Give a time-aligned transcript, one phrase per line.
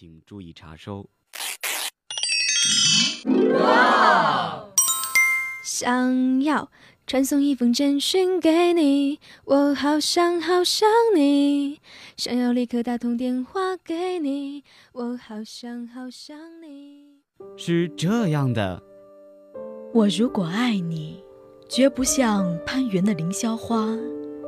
[0.00, 1.10] 请注意查收。
[3.52, 4.64] 哇！
[5.62, 6.70] 想要
[7.06, 11.82] 传送一封简讯给你，我好想好想你。
[12.16, 17.20] 想要立刻打通电话给你，我好想好想你。
[17.58, 18.82] 是这样的，
[19.92, 21.22] 我如果爱你，
[21.68, 23.86] 绝不像攀援的凌霄花，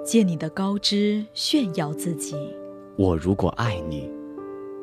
[0.03, 2.34] 借你的高枝炫耀自己。
[2.96, 4.09] 我如果爱你，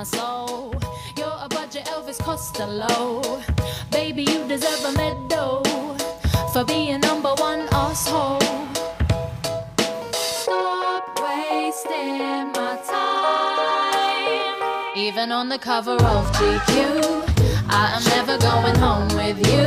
[0.00, 0.72] my soul.
[1.14, 3.20] You're a budget Elvis Costello.
[3.90, 5.62] Baby, you deserve a medal
[6.54, 8.40] for being number one asshole.
[10.12, 14.56] Stop wasting my time.
[14.96, 16.72] Even on the cover of GQ,
[17.68, 19.66] I am never going home with you.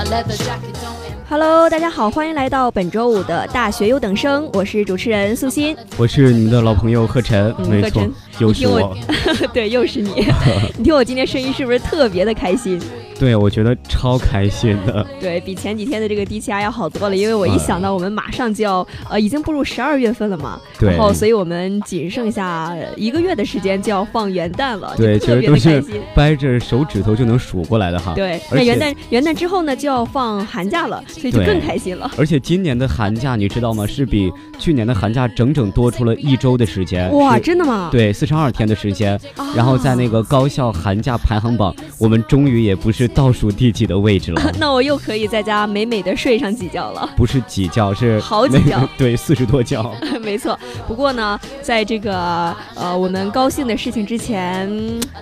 [0.00, 1.07] A leather jacket don't.
[1.30, 8.02] Hello，大家好，欢迎来到本周五的大学优等生，我是主持人素心，我是你们的老朋友贺晨，没错，
[8.38, 8.96] 又是我，
[9.52, 10.10] 对，又是你，
[10.78, 12.80] 你听我今天声音是不是特别的开心？
[13.20, 25.82] 对，我觉得超开心的， 对比前几天的这个低气压要好多了，因为我一想到我们马上就要呃，已经步入十二月份了嘛，然后所以我们仅剩下一个月的时间就要放元旦了，对，其实都是
[26.14, 28.14] 掰着手指头就能数过来的哈。
[28.14, 32.08] 对，那元旦元旦之后呢，就要放寒假了，所以就更开心了。
[32.16, 33.84] 而且今年的寒假你知道吗？
[33.84, 37.12] 是比去年的寒假整整多出了一周的时间。
[37.12, 37.88] 哇，真的吗？
[37.90, 39.18] 对，四十二天的时间。
[39.56, 43.07] 然后在那个高校寒假排行榜，我们终于也不是。
[43.08, 44.40] 倒数第几的位置了？
[44.60, 47.08] 那我又可以在家美美的睡上几觉了。
[47.16, 48.78] 不是几觉，是 好几觉。
[48.96, 49.82] 对，四十多觉。
[50.22, 50.58] 没错。
[50.86, 54.70] 不过呢，在这个呃我们高兴的事情之前，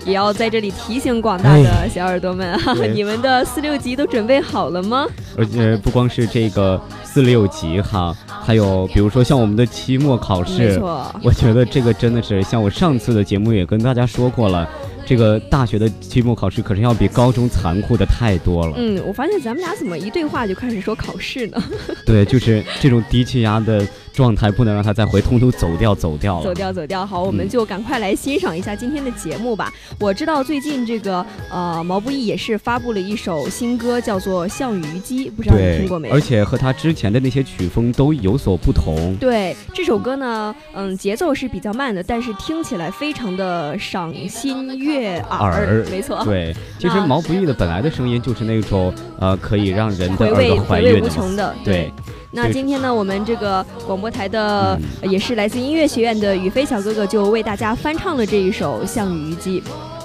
[0.05, 5.07] 也要在这里提醒广大的小耳朵们哈，你们的四六级都准备好了吗？
[5.37, 10.69] 而且不光是这个四六级哈，还有比如说像我们的期末考试。
[10.69, 11.15] 没错。
[11.23, 14.69] 我觉得这个真的是，像我上次的节目也跟大家说过了。
[15.07, 18.75] 这个大学的期末考试可是要比高中残酷的太多了。
[18.77, 21.63] 嗯，我发现咱们俩怎么一对话就开始说考试呢？
[22.05, 23.87] 对，就是这种低气压的。
[24.17, 26.45] 状态不能让他再回，通通走掉，走掉了。
[26.45, 27.05] 走掉，走掉。
[27.05, 29.71] 好，我们就赶快来欣赏一下今天的节目吧。
[30.01, 36.15] 我知道最近这个呃毛不易也是发布了一首新歌，叫做《项羽虞姬》，不知道你听过没有？
[36.15, 39.15] 而且和他之前的那些曲风都有所不同。
[39.17, 45.85] 对，这首歌呢，嗯，节奏是比较慢的，但是听起来非常的赏心悦耳。
[45.91, 46.25] 没错。
[46.25, 48.91] 对，其实毛不易的本来的声音就是那种
[49.21, 51.55] 呃可以让人的回味回味无穷的。
[51.63, 51.93] 对。
[52.33, 59.61] 那今天呢，我们这个广播台的也是来自音乐学院的宇飞小哥哥，就为大家翻唱了这一首《项羽虞姬》。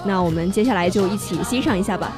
[0.06, 2.12] 那我们接下来就一起欣赏一下吧。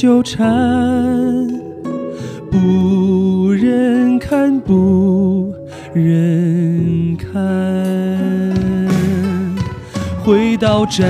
[0.00, 0.46] 纠缠。
[2.52, 5.52] 不忍看，不
[5.92, 7.34] 忍看。
[10.22, 11.04] 回到斩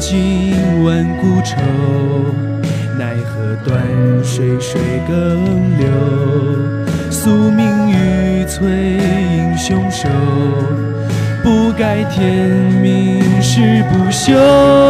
[0.00, 1.54] 尽万古愁，
[2.98, 3.80] 奈何断
[4.24, 5.14] 水水更
[5.78, 5.86] 流。
[7.12, 8.64] 宿命欲摧
[9.36, 10.08] 英雄手，
[11.44, 12.50] 不改天
[12.82, 14.81] 命是不休。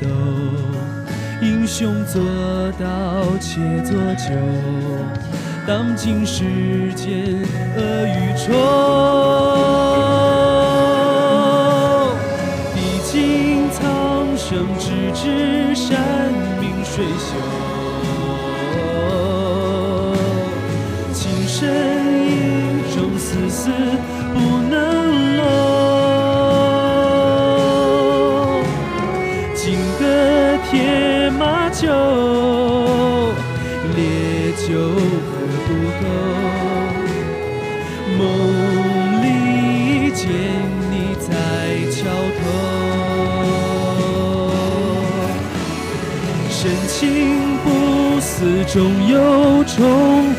[0.00, 0.06] 斗。
[1.42, 2.22] 英雄做
[2.78, 4.30] 到且做酒，
[5.66, 6.44] 当今世
[6.94, 7.42] 间
[7.76, 8.52] 恶与仇。
[12.74, 13.82] 历经苍
[14.36, 17.36] 生，直至山明水秀。
[21.12, 21.68] 情深
[22.26, 22.30] 意
[22.94, 23.70] 重，丝丝
[24.32, 24.38] 不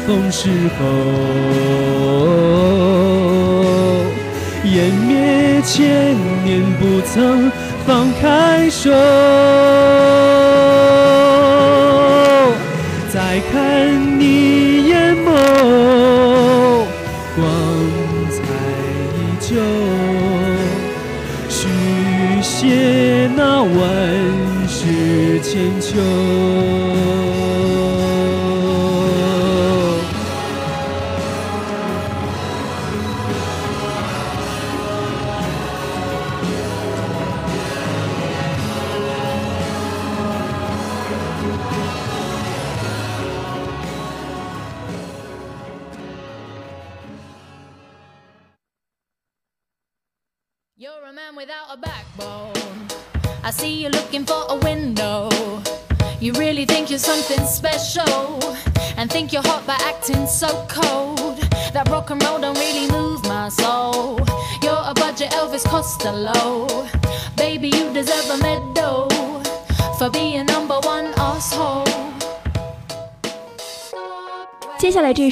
[0.05, 0.85] 重逢时候。
[4.63, 7.51] 湮灭千年，不曾
[7.87, 8.91] 放开手。
[13.13, 13.74] 再开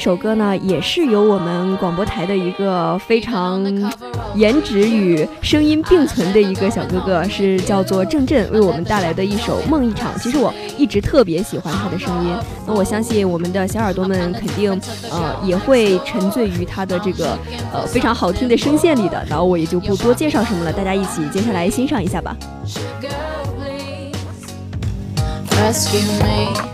[0.04, 3.64] 首歌呢，也是由我们广播台的一个非常
[4.34, 10.12] 颜值与声音并存的一个小哥哥，是叫做郑震，为我们带来的一首《梦一场》。
[10.22, 14.78] 其实我一直特别喜欢他的声音，那我相信我们的小耳朵们肯定
[15.10, 17.38] 呃也会沉醉于他的这个
[17.72, 19.24] 呃非常好听的声线里的。
[19.26, 22.36] 然后我也就不多介绍什么了，大家一起接下来欣赏一下吧。
[25.48, 26.73] Rescue me.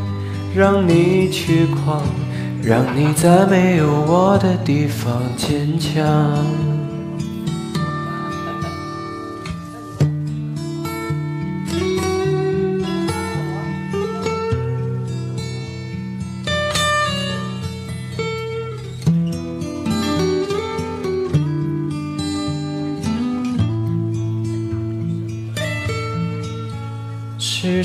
[0.53, 2.01] 让你去狂，
[2.61, 6.70] 让你在没有我的地方坚强。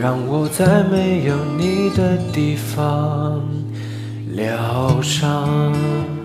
[0.00, 3.42] 让我在没有你的地方
[4.28, 6.17] 疗伤。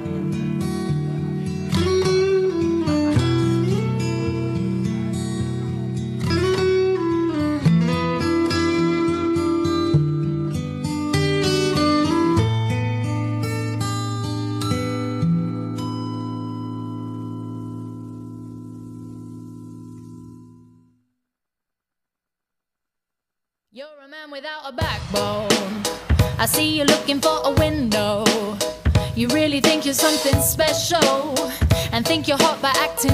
[33.03, 33.09] 接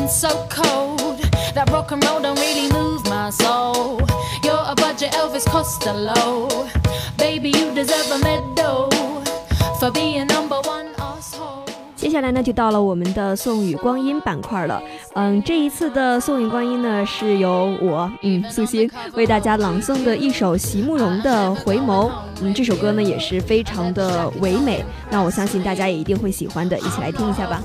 [12.07, 14.79] 下来呢，就到了我们的送雨光阴板块了。
[15.15, 22.07] 嗯，这一次的送雨光阴呢，是由我，嗯，素心为大家朗诵的一首席慕容的《回眸》。
[22.41, 27.59] 嗯，这首歌呢也是非常的唯美，那我相信大家也一定会喜欢的，一起来听一下吧。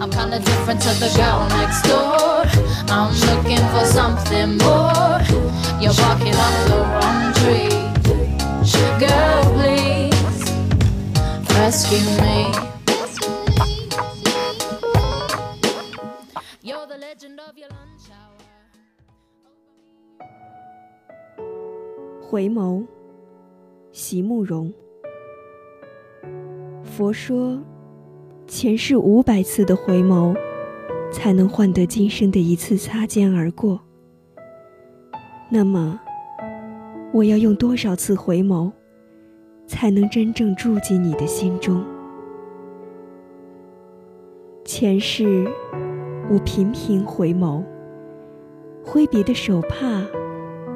[0.00, 2.44] I'm kinda different to the girl next door.
[2.88, 5.20] I'm looking for something more.
[5.80, 7.76] You're barking up the wrong tree.
[8.98, 10.40] Girl, please
[11.56, 12.38] rescue me.
[16.62, 18.38] You're the legend of your lunch hour.
[22.22, 22.86] 回眸，
[23.92, 24.72] 席慕容。
[26.84, 27.58] 佛说，
[28.47, 30.35] 前世五百次的回眸，
[31.11, 33.81] 才能换得今生的一次擦肩而过。
[35.49, 35.99] 那么，
[37.11, 38.71] 我要用多少次回眸，
[39.65, 41.83] 才能真正住进你的心中？
[44.63, 45.47] 前世，
[46.29, 47.63] 我频频回眸，
[48.83, 50.03] 挥别的手帕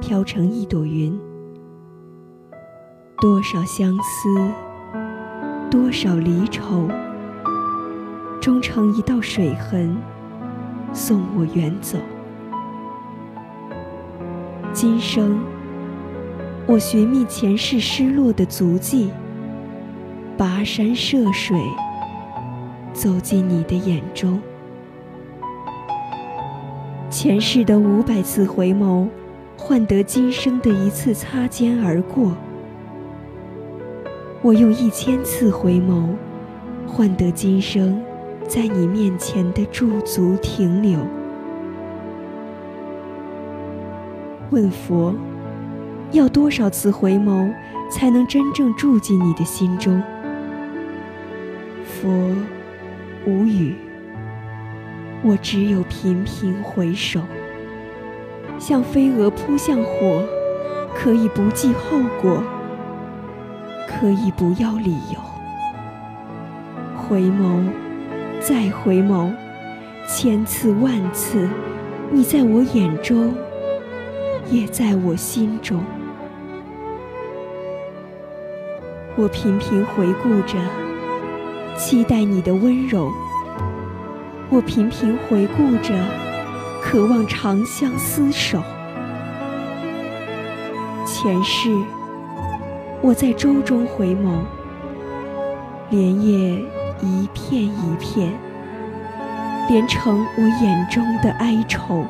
[0.01, 1.17] 飘成一朵云。
[3.21, 4.51] 多少相思，
[5.69, 6.87] 多少离愁，
[8.39, 9.97] 终成一道水痕，
[10.93, 11.97] 送我远走。
[14.71, 15.39] 今生，
[16.65, 19.11] 我寻觅前世失落的足迹，
[20.37, 21.59] 跋山涉水，
[22.93, 24.39] 走进你的眼中。
[27.09, 29.09] 前世的五百次回眸，
[29.57, 32.31] 换得今生的一次擦肩而过。
[34.41, 36.11] 我用一千次回眸，
[36.87, 38.01] 换得今生
[38.49, 40.97] 在你面前的驻足停留。
[44.49, 45.13] 问佛，
[46.11, 47.53] 要多少次回眸，
[47.91, 50.01] 才能真正住进你的心中？
[51.85, 52.09] 佛
[53.27, 53.75] 无语。
[55.21, 57.21] 我只有频频回首，
[58.57, 60.23] 像飞蛾扑向火，
[60.95, 62.41] 可以不计后果，
[63.87, 65.19] 可以不要理由。
[66.97, 67.69] 回眸，
[68.41, 69.31] 再回眸，
[70.07, 71.47] 千次万次，
[72.09, 73.33] 你在我眼中，
[74.49, 75.83] 也在我心中。
[79.17, 80.57] 我频频回顾着，
[81.77, 83.11] 期待你的温柔。
[84.49, 85.93] 我频频回顾着，
[86.81, 88.63] 渴望长相厮守。
[91.05, 91.69] 前世，
[93.01, 94.39] 我在舟中回眸，
[95.89, 96.63] 莲叶
[97.01, 98.31] 一片一片，
[99.69, 102.03] 连成我眼中的哀愁。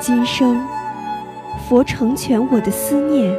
[0.00, 0.60] 今生，
[1.68, 3.36] 佛成全我的思念，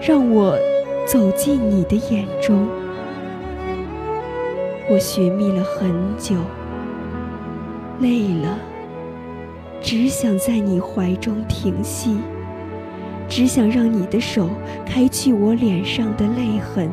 [0.00, 0.58] 让我
[1.06, 2.66] 走进你的眼中。
[4.90, 6.36] 我寻觅了很久，
[8.00, 8.58] 累了，
[9.80, 12.18] 只想在你怀中停息，
[13.28, 14.50] 只想让你的手
[14.84, 16.90] 开去我脸上的泪痕，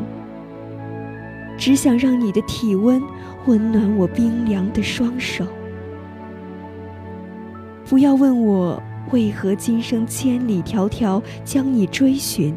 [1.58, 3.02] 只想让你的体温
[3.46, 5.46] 温暖我冰凉的双手。
[7.86, 12.54] 不要问我为何今生千里迢迢将你追寻，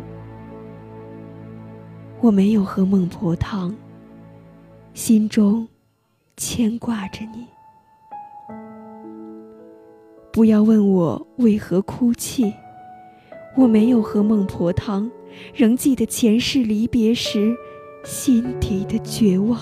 [2.21, 3.75] 我没有喝孟婆汤。
[4.93, 5.69] 心中
[6.37, 7.47] 牵挂着你，
[10.33, 12.53] 不要问我为何哭泣，
[13.57, 15.09] 我没有喝孟婆汤，
[15.55, 17.55] 仍记得前世离别时
[18.05, 19.59] 心底的绝望。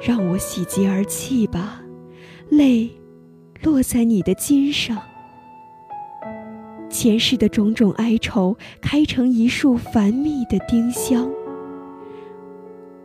[0.00, 1.80] 让我喜极而泣吧，
[2.48, 2.90] 泪
[3.62, 4.98] 落在你的襟上，
[6.90, 11.30] 前世的种种哀愁开成一束繁密的丁香。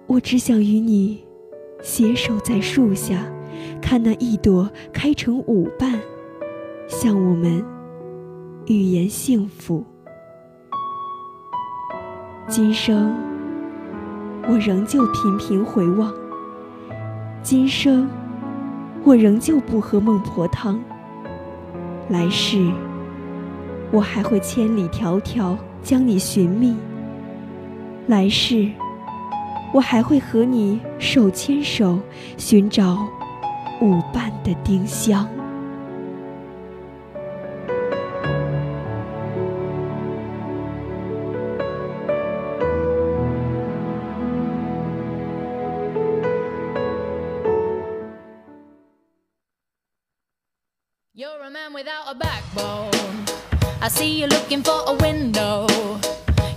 [0.07, 1.23] 我只想与你
[1.83, 3.31] 携手在树下，
[3.79, 5.99] 看那一朵开成五瓣，
[6.87, 7.63] 向我们
[8.65, 9.85] 预言幸福。
[12.49, 13.13] 今生
[14.47, 16.13] 我仍旧频频回望，
[17.43, 18.09] 今生
[19.03, 20.79] 我仍旧不喝孟婆汤。
[22.07, 22.71] 来世
[23.91, 26.77] 我还会千里迢迢将你寻觅。
[28.07, 28.69] 来世。
[29.73, 31.99] 我还会和你手牵手，
[32.37, 33.05] 寻找
[33.81, 35.27] 舞伴的丁香。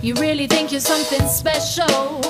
[0.00, 2.20] You really think you're something special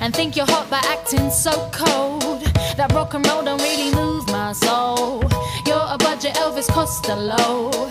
[0.00, 2.44] and think you're hot by acting so cold.
[2.78, 5.22] That rock and roll don't really move my soul.
[5.66, 7.90] You're a budget Elvis Costello.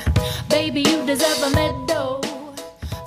[0.49, 2.23] Baby, you deserve a medal.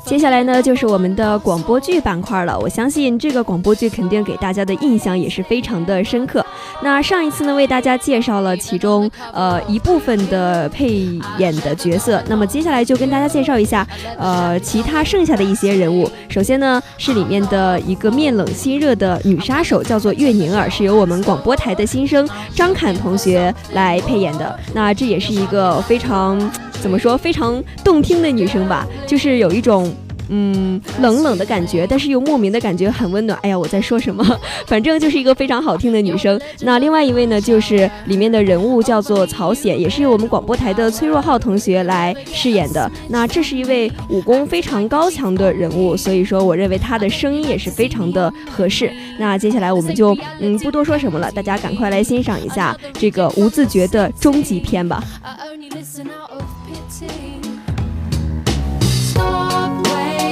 [0.06, 2.56] 接下来呢，就是我们的广播剧板块了。
[2.56, 6.43] 我相信这个广播剧肯定给大家的印象也是非常的深刻。
[6.85, 12.23] 那上一次呢，为大家介绍了其中呃一部分的配演的角色。
[12.27, 13.85] 那么接下来就跟大家介绍一下
[14.19, 16.07] 呃其他剩下的一些人物。
[16.29, 24.55] 首先呢，是里面的一个面冷心热的女杀手，叫做月宁儿，是由我们广播台的新生张侃同学来配演的。
[24.71, 26.39] 那这也是一个非常。
[26.81, 27.17] 怎么说？
[27.17, 29.91] 非常动听的女生吧，就是有一种
[30.29, 33.37] 嗯冷冷的感觉，但是又莫名的感觉很温暖。
[33.41, 34.23] 哎呀，我在说什么？
[34.67, 36.39] 反正就是一个非常好听的女生。
[36.61, 42.89] 那另外一位呢，就是里面的人物叫做曹显，也是由我们广播台的崔若浩同学来饰演的。
[43.09, 48.91] 那这是一位武功非常高强的人物，所以说我认为他的声音也是非常的合适。
[49.19, 55.03] 那接下来我们就嗯不多说什么了，大家赶快来欣赏一下这个无自觉的终极篇吧。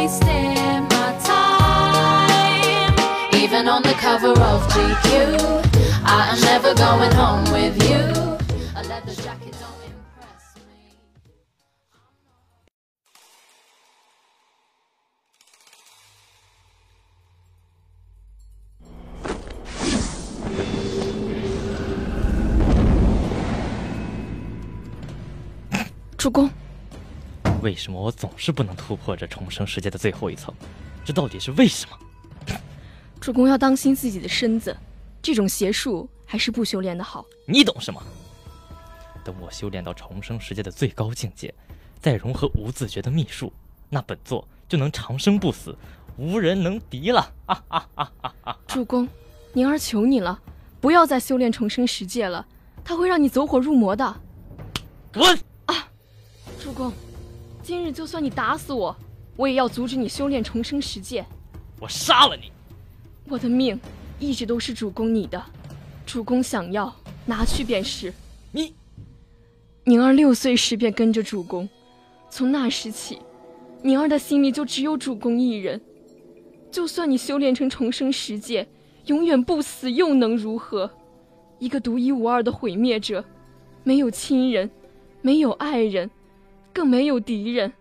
[0.03, 2.93] wasting my time.
[3.41, 5.39] Even on the cover of GQ,
[6.03, 8.03] I am never going home with you.
[8.75, 10.81] A leather jacket don't impress me.
[26.17, 26.62] 主公。
[27.63, 30.53] 为什么我总是不能突破这重生世界的最后一层？
[31.03, 31.97] 这到底是为什么？
[33.19, 34.75] 主公要当心自己的身子，
[35.21, 37.25] 这种邪术还是不修炼的好。
[37.47, 38.03] 你懂什么？
[39.23, 41.53] 等我修炼到重生世界的最高境界，
[42.01, 43.51] 再融合无自觉的秘术，
[43.89, 45.73] 那本座就能长生不死，
[46.17, 47.33] 无人能敌了！
[47.45, 48.57] 啊啊啊啊啊！
[48.67, 49.07] 主公，
[49.53, 50.37] 宁儿求你了，
[50.81, 52.45] 不要再修炼重生世界了，
[52.83, 54.21] 它会让你走火入魔的。
[55.13, 55.39] 滚！
[55.67, 55.87] 啊！
[56.59, 56.91] 主公，
[57.63, 58.93] 今日就算你打死我，
[59.37, 61.25] 我也要阻止你修炼重生十界。
[61.79, 62.51] 我杀了你！
[63.29, 63.79] 我的命
[64.19, 65.41] 一直都是主公你的，
[66.05, 66.93] 主公想要
[67.25, 68.13] 拿去便是。
[68.51, 68.73] 你。
[69.85, 71.69] 宁儿六岁时便跟着主公，
[72.29, 73.19] 从那时起，
[73.81, 75.79] 宁儿的心里就只有主公一人。
[76.69, 78.67] 就算你修炼成重生十界，
[79.05, 80.91] 永远不死，又能如何？
[81.59, 83.23] 一个独一无二的毁灭者，
[83.83, 84.69] 没有亲人，
[85.21, 86.11] 没有爱人，
[86.73, 87.71] 更没有敌人，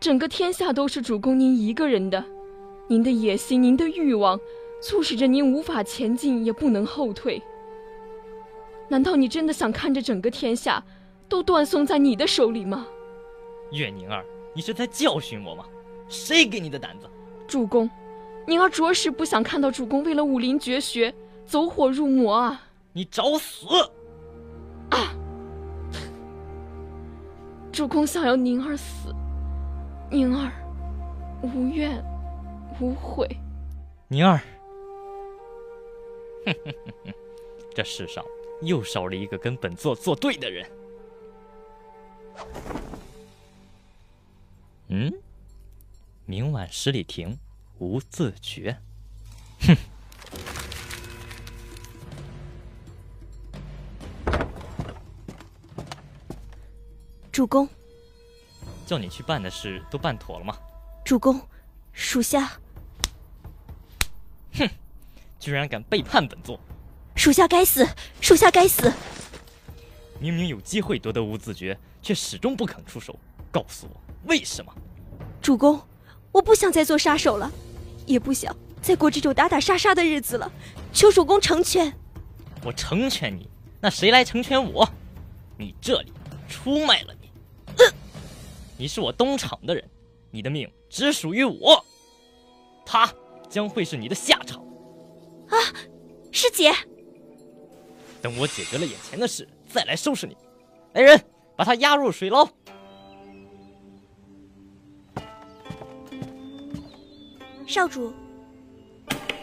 [0.00, 2.24] 整个天下都是主公您一个人的。
[2.88, 4.38] 您的野心，您的欲望，
[4.82, 7.40] 促使着您无法前进，也不能后退。
[8.88, 10.82] 难道你真的想看着整个天下？
[11.28, 12.86] 都断送在你的手里吗？
[13.70, 14.22] 月宁儿，
[14.54, 15.64] 你是在教训我吗？
[16.08, 17.08] 谁给你的胆子？
[17.46, 17.88] 主公，
[18.46, 21.14] 宁儿着实不想看到主公为了武林绝学
[21.46, 22.64] 走火入魔啊！
[22.92, 23.66] 你找死！
[24.90, 25.14] 啊！
[27.72, 29.14] 主公想要宁儿死，
[30.10, 30.52] 宁儿
[31.42, 32.04] 无怨
[32.78, 33.26] 无悔。
[34.08, 34.36] 宁儿，
[36.44, 37.14] 哼哼哼哼，
[37.74, 38.22] 这世上
[38.60, 40.70] 又少了一个跟本座作对的人。
[44.88, 45.10] 嗯，
[46.26, 47.38] 明晚十里亭，
[47.78, 48.76] 无自觉。
[49.66, 49.74] 哼！
[57.32, 57.66] 主公，
[58.84, 60.54] 叫你去办的事都办妥了吗？
[61.02, 61.40] 主公，
[61.94, 62.60] 属下……
[64.52, 64.68] 哼！
[65.40, 66.60] 居然敢背叛本座！
[67.16, 67.88] 属下该死！
[68.20, 68.92] 属下该死！
[70.20, 71.76] 明明有机会夺得无字诀。
[72.02, 73.16] 却始终不肯出手，
[73.52, 74.74] 告诉我为什么？
[75.40, 75.80] 主公，
[76.32, 77.48] 我不想再做杀手了，
[78.06, 80.50] 也不想再过这种打打杀杀的日子了，
[80.92, 81.96] 求主公成全。
[82.64, 83.48] 我成全你，
[83.80, 84.86] 那谁来成全我？
[85.56, 86.12] 你这里
[86.48, 87.21] 出卖了你，
[88.82, 89.88] 你是我东厂的人，
[90.32, 91.84] 你的命只属于我，
[92.84, 93.08] 他
[93.48, 94.58] 将会是你的下场。
[95.50, 95.54] 啊，
[96.32, 96.72] 师姐，
[98.20, 100.36] 等我解决了眼前的事，再来收拾你。
[100.94, 101.24] 来人！
[101.54, 102.44] 把他押入水牢。
[107.68, 108.12] 少主，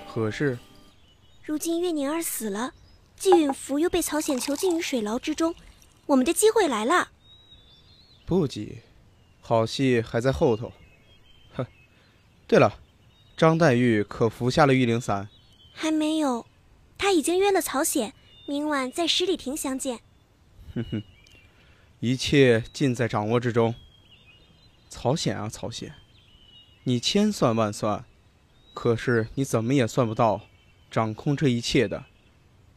[0.06, 0.60] 何事？
[1.42, 2.74] 如今月宁儿死了，
[3.16, 5.56] 季允福又被曹显囚禁于水牢之中，
[6.08, 7.08] 我们的机会来了。
[8.26, 8.80] 不急，
[9.50, 10.72] 好戏还在后头。
[11.56, 11.66] 哼，
[12.46, 12.80] 对了，
[13.36, 15.28] 张黛玉可服下了玉灵散？
[15.74, 16.46] 还没有，
[17.00, 18.14] 她已经约了曹显，
[18.46, 20.02] 明晚在十里亭相见。
[20.76, 21.02] 哼哼。
[22.00, 23.74] 一切尽在掌握之中。
[24.88, 25.96] 曹显啊，曹显，
[26.84, 28.06] 你千算万算，
[28.76, 30.42] 可是你怎么也算不到，
[30.92, 32.06] 掌控这一切的，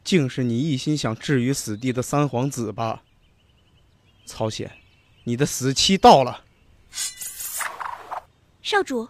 [0.02, 3.02] 竟是你一心想置于死地的三皇子吧？
[4.24, 4.72] 曹显，
[5.24, 6.44] 你的死期到了。
[8.62, 9.08] 少主，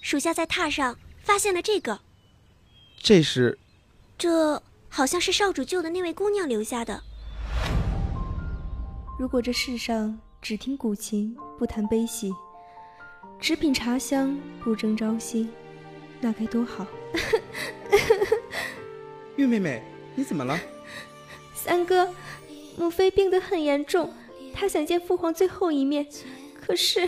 [0.00, 2.00] 属下在榻上发现了这个。
[3.02, 3.58] 这是？
[4.16, 7.02] 这好像是少主救的那位姑娘留下的。
[9.18, 12.32] 如果这世上只听古琴不谈悲喜，
[13.40, 15.48] 只品茶香不争朝夕，
[16.20, 16.86] 那该多好！
[19.36, 19.82] 玉妹妹，
[20.14, 20.58] 你怎么了？
[21.54, 22.14] 三哥，
[22.76, 24.14] 母妃病得很严重，
[24.54, 26.06] 她想见父皇最后一面，
[26.66, 27.06] 可是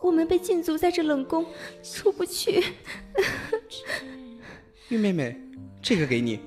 [0.00, 1.46] 我们被禁足在这冷宫，
[1.82, 2.62] 出不去。
[4.90, 5.36] 玉妹妹，
[5.80, 6.40] 这个给你，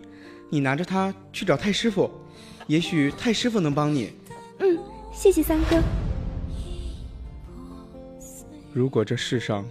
[0.50, 2.12] 你拿着它去找太师傅，
[2.68, 4.12] 也许太师傅能帮你。
[4.60, 4.78] 嗯，
[5.14, 5.82] 谢谢三哥。
[8.74, 9.68] 如果这世上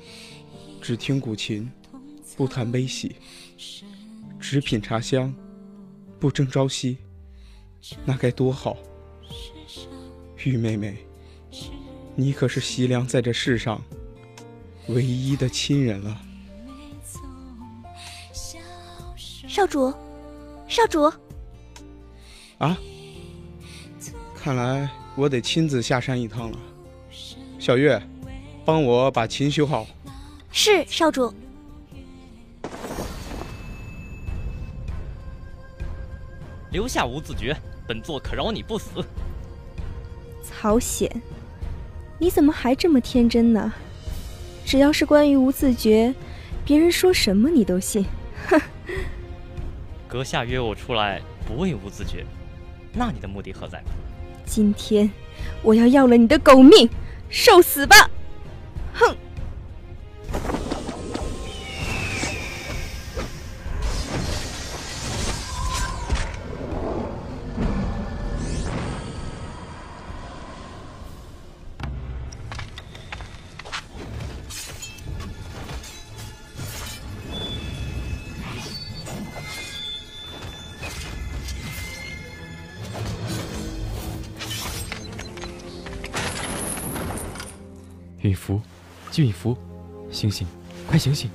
[0.80, 1.70] 只听古琴，
[2.36, 3.16] 不谈悲喜，
[4.40, 5.32] 只品茶香，
[6.18, 6.96] 不争朝夕，
[8.04, 8.76] 那该多好！
[10.44, 11.05] 玉妹妹，
[12.18, 13.80] 你可是席凉在这世上
[14.88, 16.18] 唯一的亲人了。
[19.46, 19.92] 少主，
[20.66, 21.12] 少主。
[22.58, 22.76] 啊？
[24.34, 26.58] 看来我得亲自下山一趟了。
[27.58, 28.02] 小月，
[28.64, 29.86] 帮我把琴修好。
[30.50, 31.32] 是少主。
[36.70, 37.54] 留下无字诀，
[37.86, 39.04] 本座可饶你不死。
[40.42, 41.10] 曹显，
[42.18, 43.72] 你怎么还这么天真呢？
[44.64, 46.12] 只要是关于无自觉，
[46.64, 48.04] 别人说什么你都信。
[48.48, 48.60] 哼！
[50.08, 52.24] 阁下约我出来不为无自觉，
[52.92, 53.82] 那你的目的何在？
[54.44, 55.10] 今天
[55.62, 56.88] 我要要了你的狗命，
[57.28, 58.10] 受死吧！
[58.94, 59.16] 哼！
[88.26, 88.60] 允福，
[89.16, 89.56] 允福，
[90.10, 90.44] 醒醒，
[90.88, 91.30] 快醒醒！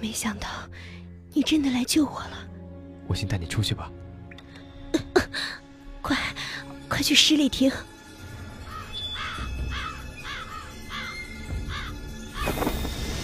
[0.00, 0.48] 没想到
[1.34, 2.48] 你真的来救我了。
[3.06, 3.90] 我先带你出去吧。
[6.00, 6.16] 快，
[6.88, 7.70] 快去十里亭！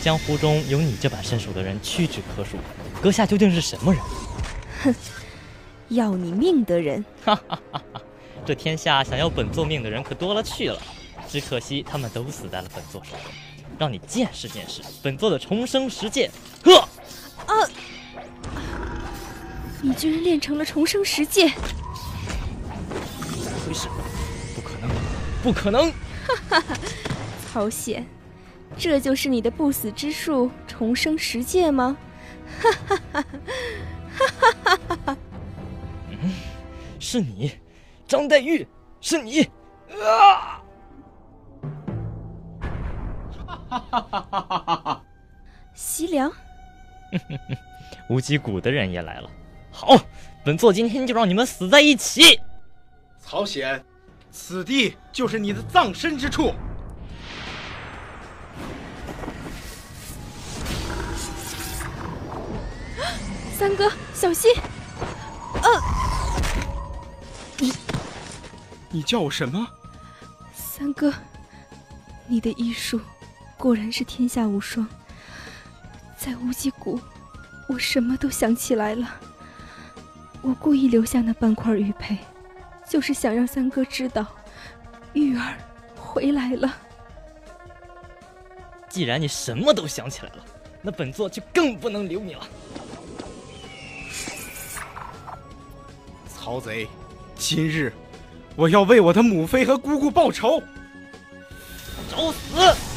[0.02, 2.58] 江湖中有你这把身手的人屈指可数，
[3.00, 4.02] 阁下究竟是什么人？
[4.84, 4.94] 哼，
[5.88, 7.02] 要你命的人！
[7.24, 8.02] 哈哈哈哈！
[8.44, 10.78] 这天下想要本座命的人可多了去了。
[11.28, 13.20] 只可惜他们都死在了本座手中，
[13.78, 16.30] 让你见识见识本座的重生十剑！
[16.64, 16.88] 呵！
[17.46, 17.52] 啊！
[19.82, 21.50] 你居然练成了重生十剑！
[21.50, 23.88] 怎么回事？
[24.54, 24.90] 不可能！
[25.42, 25.92] 不可能！
[26.26, 26.76] 哈哈哈！
[27.52, 28.04] 曹显，
[28.76, 31.96] 这就是你的不死之术——重生十剑吗？
[32.60, 33.24] 哈哈哈！
[34.18, 34.26] 哈
[34.64, 35.16] 哈哈哈！
[36.10, 36.34] 嗯，
[36.98, 37.52] 是你，
[38.06, 38.66] 张黛玉，
[39.00, 39.48] 是你！
[40.02, 40.57] 啊！
[43.68, 45.02] 哈哈哈哈哈哈！
[45.74, 46.33] 西凉，
[48.09, 49.31] 无极谷的人也来了。
[49.70, 49.96] 好，
[50.44, 52.40] 本座今天就让你们死在一起。
[53.20, 53.85] 曹显，
[54.31, 56.54] 此地就是你的葬身之处。
[63.52, 64.50] 三哥，小心！
[65.62, 65.68] 呃，
[67.59, 67.72] 你，
[68.90, 69.66] 你叫我什么？
[70.54, 71.12] 三哥，
[72.26, 73.00] 你的医术。
[73.58, 74.86] 果然是天下无双。
[76.16, 76.98] 在无极谷，
[77.68, 79.08] 我什么都想起来了。
[80.40, 82.16] 我故意留下那半块玉佩，
[82.88, 84.24] 就是想让三哥知道，
[85.12, 85.54] 玉儿
[85.96, 86.72] 回来了。
[88.88, 90.44] 既然你什么都想起来了，
[90.80, 92.48] 那本座就更不能留你了。
[96.28, 96.88] 曹贼，
[97.36, 97.92] 今日
[98.56, 100.62] 我要为我的母妃和姑姑报仇。
[102.10, 102.88] 找死！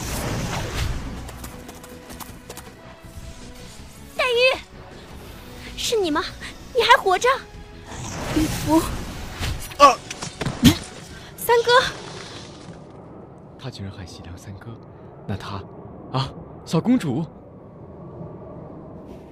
[16.72, 17.26] 小公主。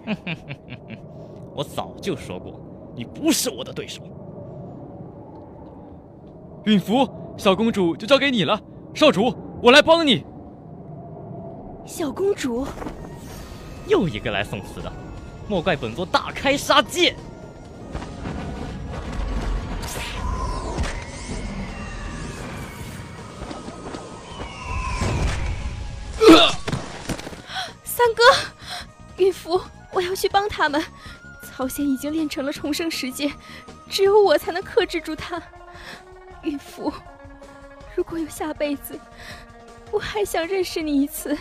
[1.55, 2.59] 我早就说过，
[2.93, 4.03] 你不是我的对手。
[6.65, 8.59] 允福，小公主就交给你了。
[8.93, 10.25] 少主，我来帮你。
[11.85, 12.67] 小公主，
[13.87, 14.91] 又一个来送死的。
[15.47, 17.15] 莫怪本座大开杀戒！
[29.29, 29.61] 孕妇，
[29.91, 30.83] 我要去帮他们。
[31.43, 33.31] 曹贤已经练成了重生十阶，
[33.87, 35.39] 只有我才能克制住他。
[36.41, 36.91] 孕妇，
[37.95, 38.99] 如果有下辈子，
[39.91, 41.37] 我还想认识你一次。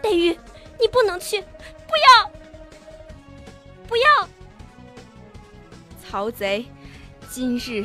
[0.00, 0.38] 黛玉。
[0.80, 2.30] 你不能去，不要，
[3.88, 4.28] 不要！
[6.08, 6.64] 曹贼，
[7.28, 7.84] 今日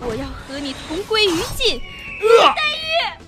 [0.00, 1.78] 我要和你同归于尽！
[1.78, 3.25] 黛玉，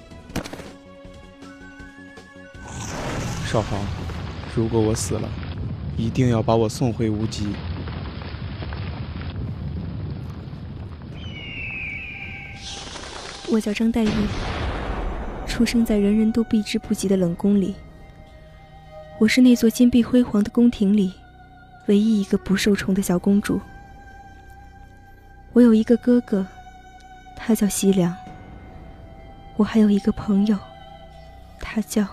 [3.48, 3.80] 少皇，
[4.54, 5.26] 如果我死了，
[5.96, 7.48] 一定要把我送回无极。
[13.50, 14.10] 我叫张黛玉，
[15.46, 17.74] 出生在人人都避之不及的冷宫里。
[19.18, 21.14] 我是那座金碧辉煌的宫廷里
[21.86, 23.58] 唯一一个不受宠的小公主。
[25.54, 26.46] 我有一个哥哥，
[27.34, 28.14] 他叫西凉。
[29.56, 30.58] 我还有一个朋友，
[31.58, 32.06] 他叫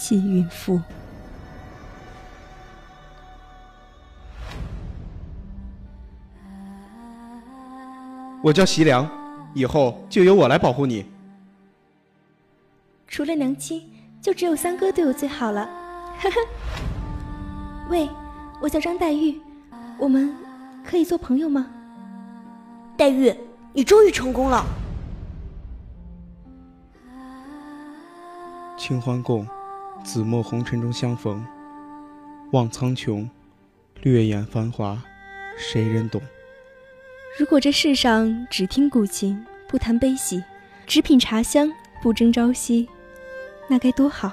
[0.00, 0.80] 金云富。
[8.42, 9.06] 我叫席良，
[9.52, 11.04] 以后就由我来保护你。
[13.06, 13.86] 除了娘亲，
[14.22, 15.68] 就只有三哥对我最好了。
[16.18, 16.36] 呵呵，
[17.90, 18.08] 喂，
[18.62, 19.38] 我叫张黛玉，
[19.98, 20.34] 我们
[20.82, 21.66] 可以做朋友吗？
[22.96, 23.36] 黛玉，
[23.74, 24.64] 你终于成功了。
[28.78, 29.46] 清欢共，
[30.02, 31.44] 紫陌红尘中相逢。
[32.52, 33.28] 望苍穹，
[34.02, 35.00] 略眼繁华，
[35.56, 36.20] 谁人懂？
[37.38, 40.42] 如果这世上只听古琴，不谈悲喜，
[40.84, 42.88] 只品茶香，不争朝夕，
[43.68, 44.32] 那该多好！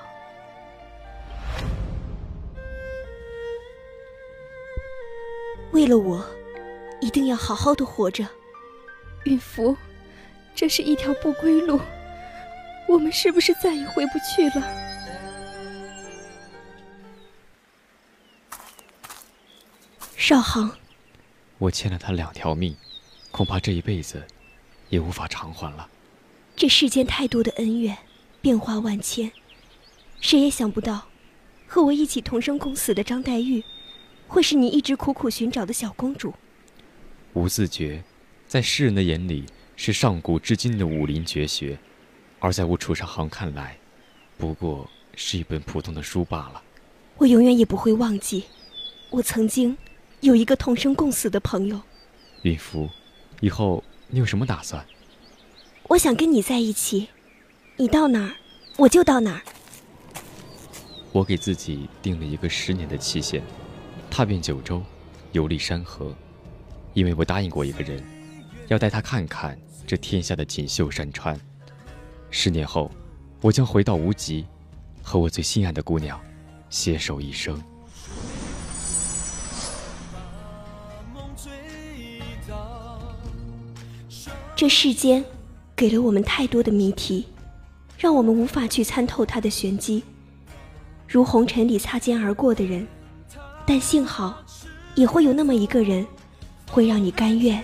[5.71, 6.25] 为了我，
[6.99, 8.25] 一定要好好的活着。
[9.25, 9.77] 允福，
[10.55, 11.79] 这是一条不归路，
[12.87, 14.86] 我们是不是再也回不去了？
[20.19, 20.75] 少航，
[21.59, 22.75] 我欠了他两条命，
[23.29, 24.25] 恐怕这一辈子
[24.89, 25.87] 也无法偿还了。
[26.55, 27.95] 这世间太多的恩怨，
[28.41, 29.31] 变化万千，
[30.19, 31.07] 谁也想不到，
[31.67, 33.63] 和我一起同生共死的张黛玉，
[34.27, 36.33] 会是你一直苦苦寻找的小公主。
[37.33, 38.03] 无字诀，
[38.47, 41.77] 在世人的眼里是上古至今的武林绝学，
[42.39, 43.77] 而在我楚少航看来，
[44.35, 46.63] 不过是一本普通的书罢了。
[47.17, 48.45] 我永远也不会忘记，
[49.11, 49.77] 我曾经
[50.21, 51.79] 有一个同生共死的朋友。
[52.43, 52.89] 允福，
[53.39, 54.85] 以后你有什么打算？
[55.87, 57.07] 我想跟你在一起，
[57.75, 58.35] 你到哪儿，
[58.77, 59.41] 我就到哪儿。
[61.11, 63.41] 我给自己定了一个十年的期限，
[64.09, 64.83] 踏遍九州，
[65.31, 66.13] 游历山河，
[66.93, 68.03] 因为我答应过一个人，
[68.67, 71.39] 要带他看看这天下的锦绣山川。
[72.29, 72.91] 十年后，
[73.41, 74.45] 我将回到无极，
[75.01, 76.19] 和我最心爱的姑娘
[76.69, 77.61] 携手一生。
[84.57, 85.23] 这世间。
[85.75, 87.27] 给了我们太多的谜题，
[87.99, 90.03] 让我们无法去参透它的玄机。
[91.07, 92.87] 如红尘里擦肩而过的人，
[93.63, 94.39] 但幸好，
[94.95, 96.03] 也会有那么一个人，
[96.71, 97.63] 会让你甘愿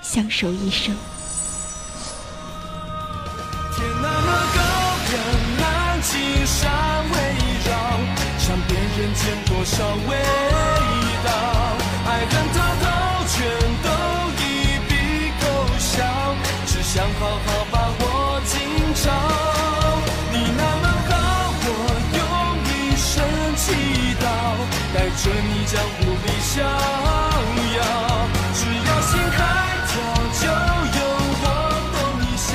[0.00, 0.96] 相守一生。
[3.76, 4.62] 天那么高，
[5.12, 7.16] 两岸青山围
[7.68, 7.76] 绕，
[8.38, 10.16] 尝遍人间多少味
[25.24, 27.80] 带着你江湖里逍遥。
[28.52, 29.38] 只要心开
[29.88, 29.92] 跳，
[30.38, 30.44] 就
[30.98, 31.00] 有
[31.40, 31.44] 我
[31.94, 32.52] 逗你笑，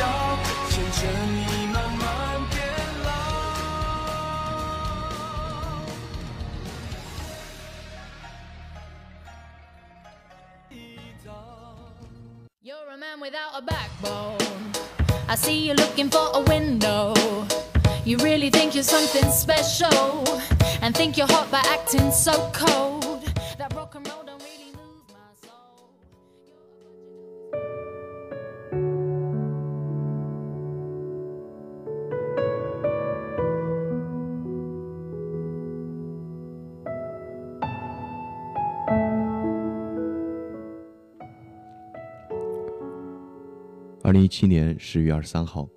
[0.69, 0.99] 牵着
[1.33, 2.01] 你慢慢
[2.51, 2.55] 变
[3.03, 3.07] 老。
[12.61, 14.37] You're a man without a backbone.
[15.27, 17.15] I see you looking for a window.
[18.05, 20.23] You really think you're something special
[20.89, 23.23] and think you're hot by acting so cold.
[23.59, 25.53] That rock and roll don't really move my soul.
[44.01, 45.69] 二零一七年十月二十三号，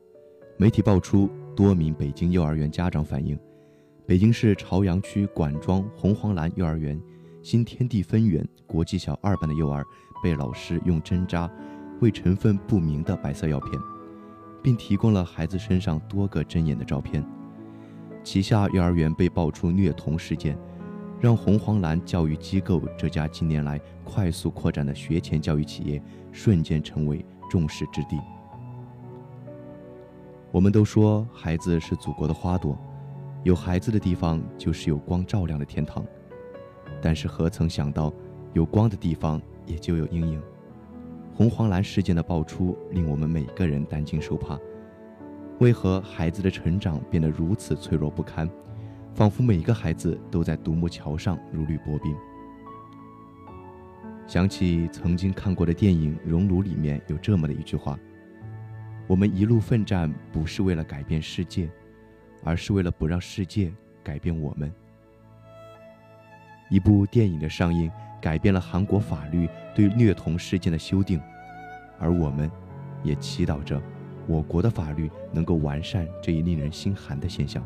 [0.57, 3.39] 媒体爆出多名北京幼儿园家长反映，
[4.13, 7.01] 北京市朝阳区管庄红黄蓝幼儿园
[7.41, 9.83] 新天地分园国际小二班的幼儿
[10.23, 11.51] 被老师用针扎
[12.03, 13.73] 喂成分不明的白色药片，
[14.63, 17.25] 并提供了孩子身上多个针眼的照片。
[18.23, 20.59] 旗下幼儿园被爆出虐童事件，
[21.19, 27.25] 让红黄蓝教育机构这家近年来快速扩展的学前教育企业瞬间成为。
[27.49, 28.21] 众矢之的。
[30.51, 32.79] 我们都说孩子是祖国的花朵，
[33.45, 36.05] 有孩子的地方就是有光照亮的天堂。
[37.01, 38.13] 但是何曾想到，
[38.53, 40.41] 有光的地方也就有阴影。
[41.35, 44.59] 红黄蓝事件的爆出，令我们每个人担惊受怕。
[45.59, 48.49] 为何孩子的成长变得如此脆弱不堪？
[49.15, 52.15] 仿佛每个孩子都在独木桥上如履薄冰。
[54.27, 57.99] 想起曾经看过的电影《熔炉》，里面有这么的一句话
[59.07, 61.69] ：“我们一路奋战，不是为了改变世界，
[62.45, 63.73] 而是为了不让世界
[64.03, 64.73] 改变我们。”
[66.71, 67.91] 一部电影的上映，
[68.21, 71.21] 改变了韩国法律对虐童事件的修订，
[71.99, 72.51] 而我们，
[73.03, 73.81] 也祈祷着
[74.27, 77.63] 我国的法律能够完善这一令人心寒的现象。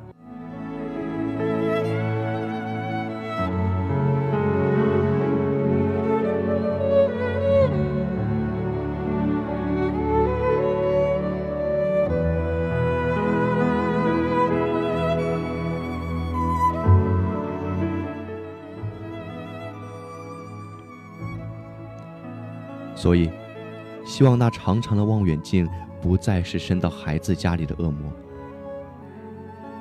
[24.16, 25.68] 希望那长长的望远镜
[26.00, 28.10] 不再是伸到孩子家里的恶魔。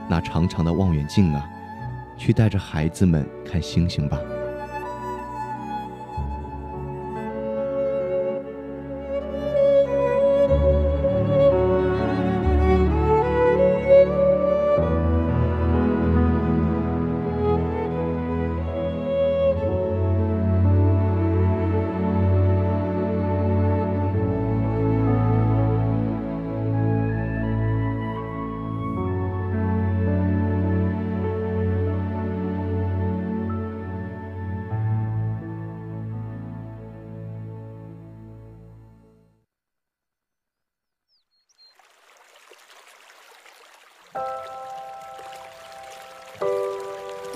[0.10, 1.50] 那长长的望远镜啊，
[2.18, 4.20] 去带着孩子们看星星吧。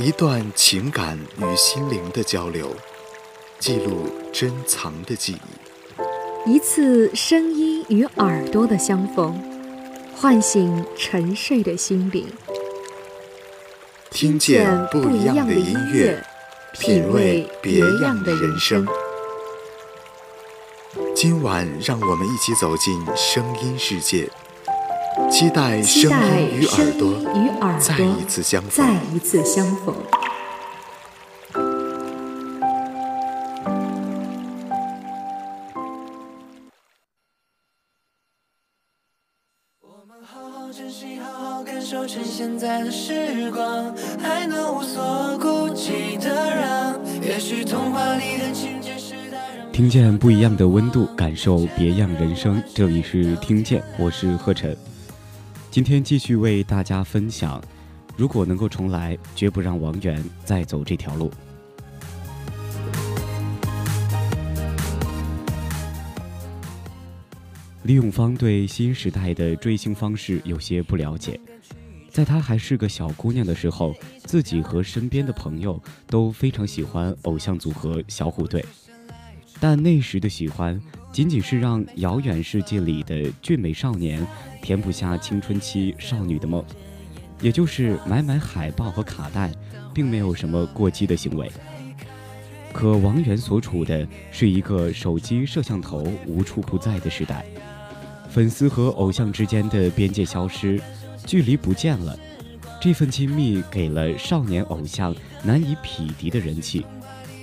[0.02, 2.74] 一段情感与心灵的交流，
[3.60, 9.38] 记录珍藏的记忆；一次声音与耳朵的相逢，
[10.16, 12.26] 唤醒沉睡的心灵。
[14.10, 16.26] 听见不一样的音乐，
[16.80, 18.88] 品味别样的人生。
[21.14, 24.30] 今晚，让我们一起走进声音世界。
[25.28, 27.14] 期待声音与耳朵
[27.80, 28.72] 再一次相逢。
[28.72, 29.96] 再一次相逢。
[39.82, 49.72] 我们好好珍惜，好好感受趁现在的时光，还能无所顾忌的让，也许童话里的情节是大人。
[49.72, 52.62] 听见不一样的温度，感受别样人生。
[52.74, 54.76] 这里是听见，我是贺晨。
[55.72, 57.62] 今天继续为大家分享，
[58.18, 61.32] 如果能够重来，绝不让王源再走这条路。
[67.84, 71.40] 李永芳对新时代的追星方式有些不了解，
[72.10, 73.94] 在她还是个小姑娘的时候，
[74.26, 78.66] 自己和身边的朋友都非常喜欢偶像组合小虎队，
[79.60, 80.82] 但那时的喜欢。
[81.12, 84.26] 仅仅是让遥远世界里的俊美少年
[84.62, 86.64] 填补下青春期少女的梦，
[87.42, 89.52] 也就是买买海报和卡带，
[89.92, 91.52] 并没有什么过激的行为。
[92.72, 97.44] 可王源所处的是一个手机摄像头无处不在的时代，
[98.30, 100.80] 粉丝和偶像之间的边界消失，
[101.26, 102.16] 距离不见了，
[102.80, 106.86] 这份亲密给了少年偶像难以匹敌的人气。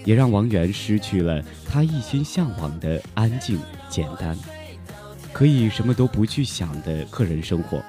[0.07, 3.59] 也让王源失去了他一心向往的安静、
[3.91, 4.39] 简单，
[5.33, 7.83] 可以什么都不去想的个人生活。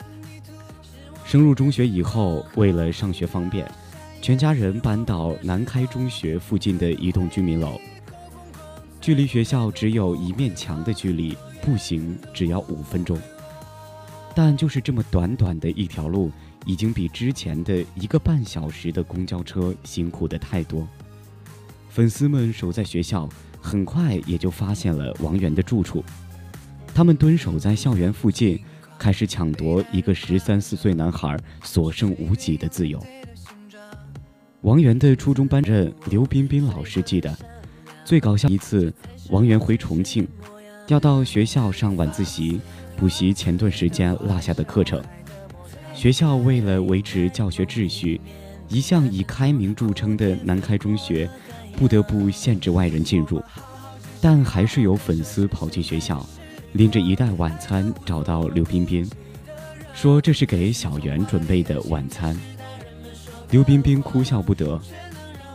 [1.24, 3.70] 升入中学以后，为了上学方便，
[4.22, 7.80] 全家人搬到南开中学附近的一栋居民楼，
[8.99, 13.20] 距离学校只有一面墙的距离，步行只要五分钟。
[14.34, 16.32] 但就是这么短短的一条路，
[16.65, 20.88] 已经比之前的一个半小时的公交车辛苦的太多。
[21.90, 23.28] 粉丝们守在学校，
[23.60, 26.04] 很快也就发现了王源的住处。
[26.94, 28.60] 他们蹲守在校园附近，
[28.98, 33.04] 开始抢夺一个十三四岁男孩所剩无几的自由。
[34.62, 37.36] 王源的初中班主任刘彬彬老师记得，
[38.04, 38.92] 最搞笑一次，
[39.30, 40.28] 王源回重庆，
[40.88, 42.60] 要到学校上晚自习，
[42.96, 45.02] 补习前段时间落下的课程。
[45.94, 48.20] 学校为了维持教学秩序，
[48.68, 51.30] 一向以开明著称的南开中学。
[51.78, 53.40] 不得不限制外人进入，
[54.20, 56.26] 但还是有粉丝跑进学校，
[56.74, 59.08] 拎着一袋晚餐找到刘彬彬，
[59.94, 62.36] 说这是给小袁准备的晚餐。
[63.52, 64.82] 刘彬彬哭笑不得，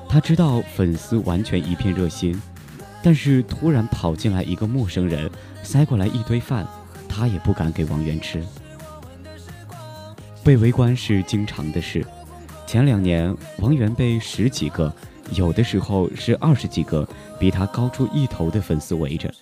[0.09, 2.41] 他知道粉丝完全一片热心，
[3.03, 5.29] 但是突然跑进来一个陌生人，
[5.65, 6.65] 塞过来一堆饭，
[7.09, 8.41] 他也不敢给王源吃。
[10.45, 12.07] 被围观是经常的事，
[12.65, 14.95] 前两年王源被十几个。
[15.35, 17.09] 有的时候是二十几个
[17.39, 19.33] 比他高出一头的粉丝围着，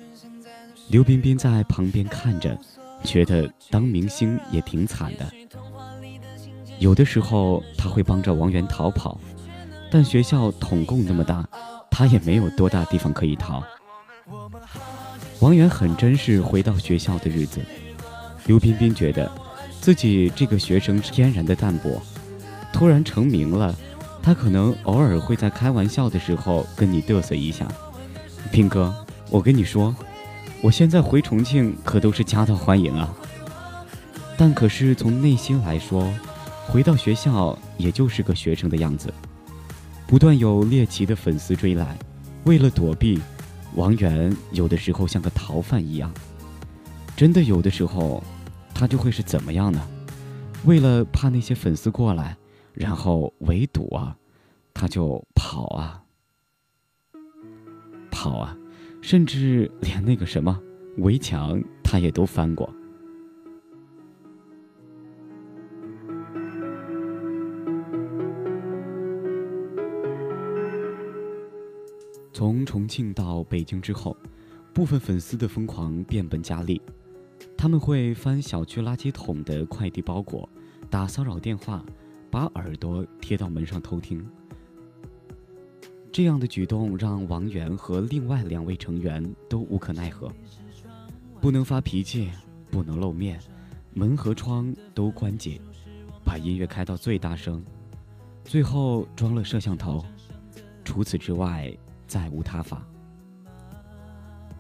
[0.89, 2.57] 刘彬彬在旁边看着，
[3.03, 5.27] 觉得当明星也挺惨的。
[6.79, 9.19] 有的时候他会帮着王源逃跑，
[9.91, 11.49] 但学校统共那么大，
[11.91, 13.63] 他也没有多大地方可以逃。
[15.41, 17.61] 王源很珍视回到学校的日子，
[18.47, 19.31] 刘彬彬觉得
[19.81, 22.01] 自己这个学生天然的淡泊，
[22.73, 23.75] 突然成名了。
[24.23, 27.67] 他可能偶尔会在开玩笑的时候跟你嘚瑟一下，
[28.53, 28.95] 斌哥，
[29.31, 29.95] 我跟你说，
[30.61, 33.15] 我现在回重庆可都是夹道欢迎啊。
[34.37, 36.13] 但可是从内心来说，
[36.67, 39.13] 回到学校也就是个学生的样子。
[40.07, 41.97] 不断有猎奇的粉丝追来，
[42.45, 43.21] 为了躲避，
[43.75, 46.13] 王源有的时候像个逃犯一样。
[47.17, 48.23] 真的有的时候，
[48.75, 49.81] 他就会是怎么样呢？
[50.65, 52.37] 为了怕那些粉丝过来，
[52.81, 54.17] 然后围堵啊，
[54.73, 56.03] 他就跑啊，
[58.11, 58.57] 跑啊，
[59.03, 60.59] 甚至连那个什么
[60.97, 62.75] 围墙他也都翻过。
[72.33, 74.17] 从重庆到北京之后，
[74.73, 76.81] 部分粉丝的疯狂变本加厉。
[77.59, 80.49] 他们会翻小区垃圾桶的快递包裹，
[80.89, 81.85] 打骚扰电话，
[82.31, 84.25] 把耳朵贴到门上偷听。
[86.13, 90.31] 这样的举动让王源和另外两位成员都无可奈何。
[91.41, 92.31] 不能发脾气，
[92.71, 93.41] 不能露面，
[93.95, 95.61] 门和窗都关紧，
[96.25, 97.65] 把音乐开到最大声，
[98.45, 100.05] 最后装了摄像头。
[100.85, 101.73] 除此之外，
[102.07, 102.87] 再无他法。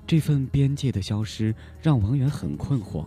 [0.06, 3.06] 这份边界的消失让王源很困惑，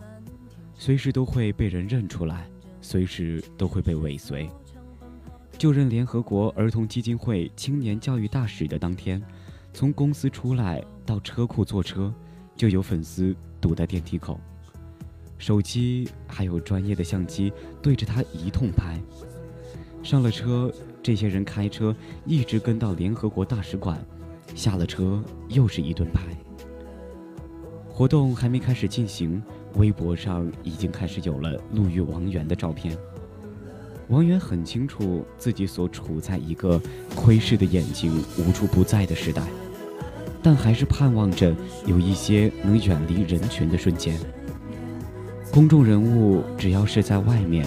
[0.76, 2.48] 随时都会被人认出来，
[2.84, 4.46] 随时都会被尾随。
[5.56, 9.22] 就任联合国儿童基金会青年教育大使的当天，
[9.72, 12.12] 从公司出来到车库坐车，
[12.54, 14.38] 就有粉丝堵在电梯口，
[15.38, 19.00] 手机还有专业的相机对着他一通拍。
[20.02, 20.70] 上了车，
[21.02, 23.98] 这些人开车一直跟到联合国大使馆，
[24.54, 26.22] 下了车又是一顿拍。
[27.88, 29.40] 活动还没开始进行，
[29.74, 32.96] 微博上已经开始有了路遇王源的照片。
[34.08, 36.80] 王源很清楚自己所处在一个
[37.14, 39.42] 窥视的眼睛无处不在的时代，
[40.42, 41.54] 但还是盼望着
[41.86, 44.18] 有一些能远离人群的瞬间。
[45.50, 47.64] 公众人物只要是在外面，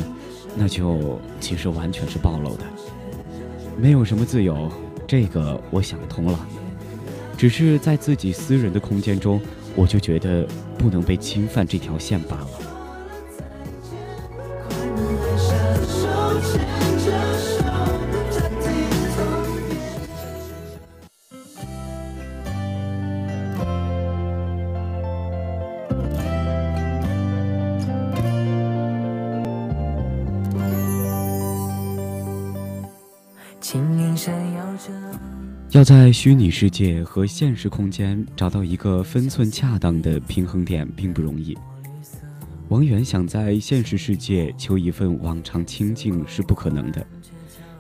[0.56, 2.64] 那就其实完全是暴露的，
[3.78, 4.72] 没有什么自由。
[5.08, 6.48] 这个我想通了，
[7.38, 9.42] 只是在自己私人的空间中。
[9.78, 10.44] 我就觉得
[10.76, 12.67] 不能被侵犯这条线罢了。
[35.78, 41.56] 要在虚拟世界和现实空间找到一个分寸恰当的平衡点并不容易。
[42.70, 47.06] 王源想在现实世界求一份往常清静是不可能的，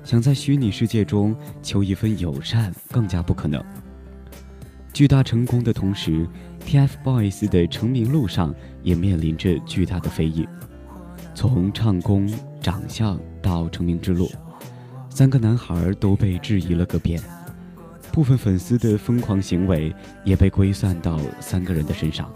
[0.03, 3.59] 想在虚拟世界中求一份友善更加不可能。
[4.93, 6.27] 巨大成功的同时
[6.67, 10.47] ，TFBOYS 的成名路上也面临着巨大的非议。
[11.33, 12.31] 从唱功、
[12.61, 14.29] 长相到成名之路，
[15.09, 17.19] 三个男孩都被质疑了个遍。
[18.17, 22.33] 部分粉丝的疯狂行为也被归算到三个人的身上，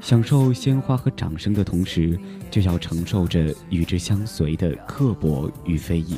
[0.00, 2.18] 享受鲜花和掌声的同时，
[2.50, 6.16] 就要承受着与之相随的刻薄与非议。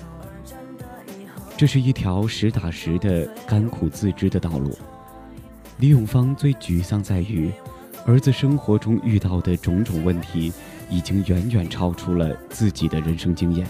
[1.58, 4.74] 这是一条实打实的甘苦自知的道路。
[5.76, 7.52] 李永芳最沮丧在于，
[8.06, 10.50] 儿子生活中遇到的种种问题，
[10.88, 13.66] 已经远远超出了自己的人生经验。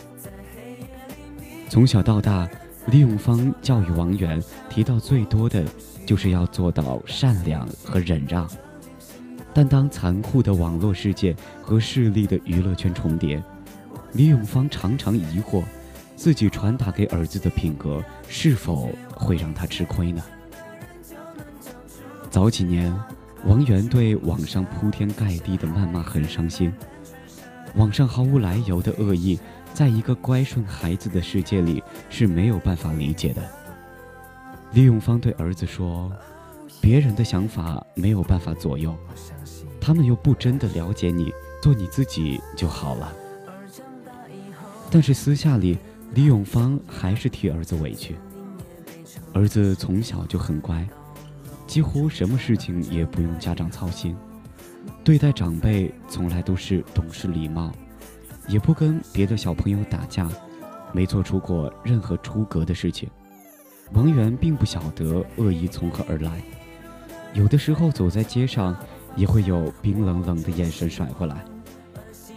[1.69, 2.49] 从小到大。
[2.87, 5.65] 李永芳教育王源提到最多的，
[6.05, 8.49] 就是要做到善良和忍让。
[9.55, 13.43] 但当残酷的网络世界和势力的娱乐圈重叠，
[14.13, 15.63] 李永芳常常疑惑，
[16.15, 20.23] 自己传达给儿子的品格是否会让他吃亏呢？
[22.31, 22.95] 早几年，
[23.47, 26.73] 王源对网上铺天盖地的谩骂很伤心，
[27.77, 29.41] 网上毫无来由的恶意。
[29.73, 31.83] 在一个乖顺孩子的世界里
[32.17, 33.43] 是没有办法理解的。
[34.73, 36.13] 李永芳对儿子说
[36.81, 38.97] ：“别人的想法没有办法左右，
[39.81, 43.13] 他们又不真的了解你，做你自己就好了。”
[44.93, 45.77] 但是私下里，
[46.13, 48.15] 李永芳还是替儿子委屈。
[49.33, 50.87] 儿子从小就很乖，
[51.67, 54.17] 几乎什么事情也不用家长操心，
[55.03, 57.73] 对待长辈从来都是懂事礼貌。
[58.47, 60.29] 也不跟别的小朋友打架，
[60.95, 63.11] 没做出过任何出格的事情。
[63.93, 66.41] 王源并不晓得恶意从何而来，
[67.35, 68.75] 有的时候走在街上，
[69.17, 71.45] 也会有冰冷冷的眼神甩过来，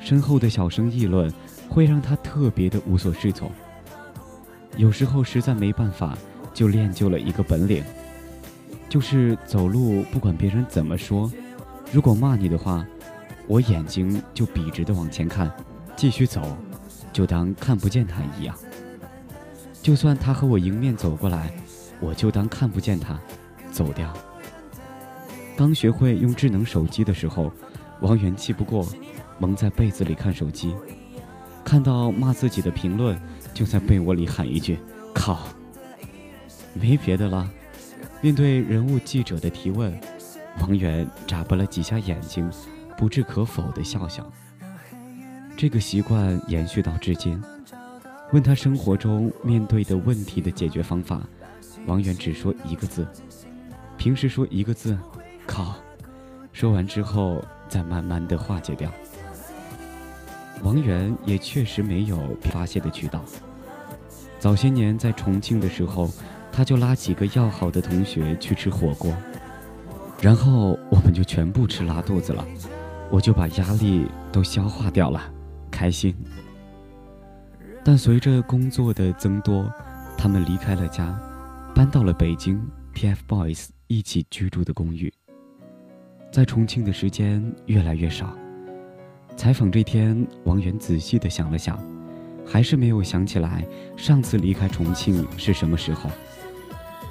[0.02, 1.32] 身后的小声议论
[1.70, 3.50] 会让他特别的无所适从。
[4.76, 6.18] 有时候实在没办法，
[6.54, 7.84] 就练就了一个本领，
[8.90, 11.32] 就是走路不管别人怎么说，
[11.94, 12.86] 如果骂你的话，
[13.48, 15.52] 我眼睛就笔直的往前看。
[15.96, 16.56] 继续走，
[17.18, 18.56] 就当看不见他一样。
[19.82, 21.52] 就算他和我迎面走过来，
[22.00, 23.20] 我就当看不见他，
[23.72, 24.14] 走掉。
[25.56, 27.52] 刚学会用智能手机的时候，
[28.02, 28.88] 王源气不过，
[29.40, 30.76] 蒙在被子里看手机。
[31.66, 33.20] 看到骂自己的评论，
[33.52, 34.78] 就在被窝里喊一句
[35.12, 35.40] “靠”。
[36.80, 37.50] 没别的了。
[38.22, 40.00] 面对人物记者的提问，
[40.62, 42.48] 王源眨巴了几下眼睛，
[42.96, 44.32] 不置可否的笑笑。
[45.58, 47.42] 这个习惯延续到至今。
[48.32, 51.20] 问他生活中面对的问题的解决方法，
[51.88, 53.08] 王源只说一个字。
[53.98, 54.96] 平时说一个字
[55.48, 55.74] “靠”，
[56.54, 58.92] 说完之后再慢慢的化解掉。
[60.62, 63.26] 王源也确实没有发泄的渠道。
[64.38, 66.08] 早些年在重庆的时候，
[66.52, 69.12] 他就拉几个要好的同学去吃火锅，
[70.22, 72.46] 然后我们就全部吃拉肚子了，
[73.10, 75.32] 我就把压力都消化掉了，
[75.78, 76.16] 开心。
[77.84, 79.72] 但随着工作的增多，
[80.18, 81.16] 他们离开了家，
[81.76, 82.60] 搬到了北京
[82.96, 85.14] TFBOYS 一起居住的公寓。
[86.32, 88.36] 在重庆的时间越来越少。
[89.36, 91.80] 采访这天，王源仔细的想了想，
[92.44, 93.64] 还是没有想起来
[93.96, 96.10] 上次离开重庆是什么时候。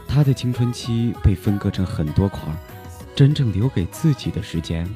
[0.08, 2.40] 他的青春期被分割成很多块，
[3.14, 4.88] 真正留给自己的时间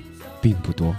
[0.43, 0.95] 并不多。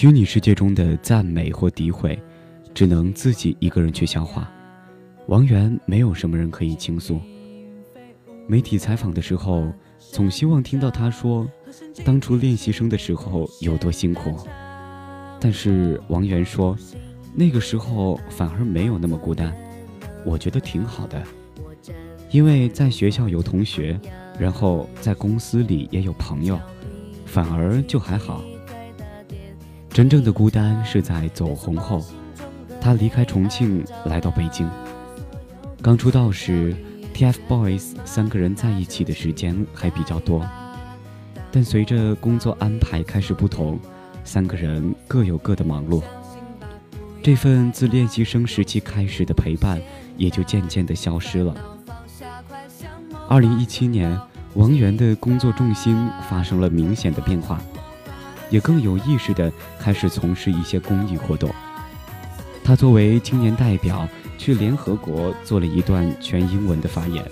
[0.00, 2.18] 虚拟世界中的赞美或诋毁，
[2.72, 4.50] 只能自己一个人去消化。
[5.26, 7.20] 王源没有什么人可以倾诉。
[8.46, 11.46] 媒体采访的时候，总希望听到他说，
[12.02, 14.34] 当初练习生的时候有多辛苦。
[15.38, 16.74] 但是王源说，
[17.34, 19.54] 那个时候反而没有那么孤单，
[20.24, 21.22] 我觉得挺好的，
[22.30, 24.00] 因为在学校有同学，
[24.38, 26.58] 然后在公司里也有朋友，
[27.26, 28.42] 反而就还好。
[29.92, 32.02] 真正的孤单是在走红后，
[32.80, 34.70] 他离开重庆来到北京。
[35.82, 36.74] 刚出道时
[37.12, 40.48] ，TFBOYS 三个人在一起的时间还比较多，
[41.50, 43.78] 但随着工作安排开始不同，
[44.24, 46.00] 三个人各有各的忙碌，
[47.20, 49.80] 这份自练习生时期开始的陪伴
[50.16, 51.54] 也就渐渐的消失了。
[53.28, 54.18] 二零一七年，
[54.54, 57.60] 王源的工作重心发生了明显的变化。
[58.50, 61.50] 也更有意识地开始从事一些公益活动。
[62.62, 67.24] 他作为青年代表去联合国做了一段全英文的发言，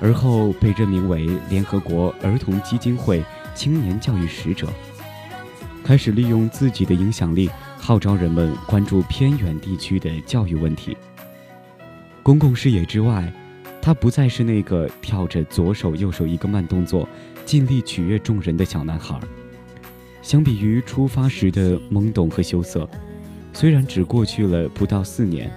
[0.00, 3.24] 而后被任命为联合国儿童基金会
[3.54, 4.68] 青年教育使者，
[5.84, 10.96] 开始利用自己的影响力号召人们关注偏远地区的教育问题。
[12.22, 13.30] 公共视野之外，
[13.82, 17.08] 他不再是那个跳着左手右手一个慢动作，
[17.44, 19.18] 尽力取悦众人的小男孩。
[20.28, 22.86] 相比于出发时的懵懂和羞涩，
[23.54, 25.50] 虽然只过去了不到四年，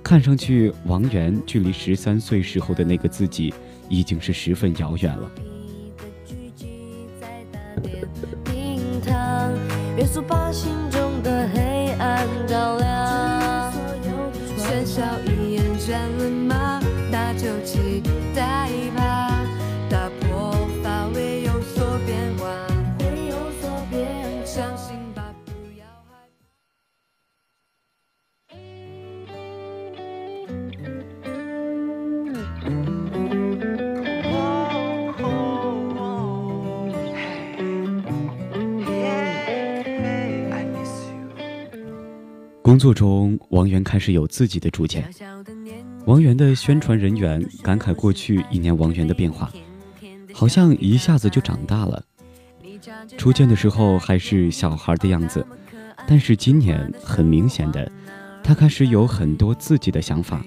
[0.00, 3.52] 看上去王源距离十三岁时候的那个自己
[3.88, 5.28] 已经是十分遥远了。
[42.66, 45.08] 工作中，王源开始有自己的主见。
[46.04, 49.48] 王源的宣传人员感慨过去一年王源的变化，
[50.34, 52.02] 好像一下子就长大了。
[53.16, 55.46] 初见的时候还是小孩的样子，
[56.08, 57.88] 但是今年很明显的，
[58.42, 60.44] 他开始有很多自己的想法。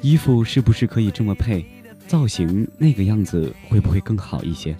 [0.00, 1.64] 衣服是不是可以这么配？
[2.08, 4.76] 造型那个样子会不会更好一些？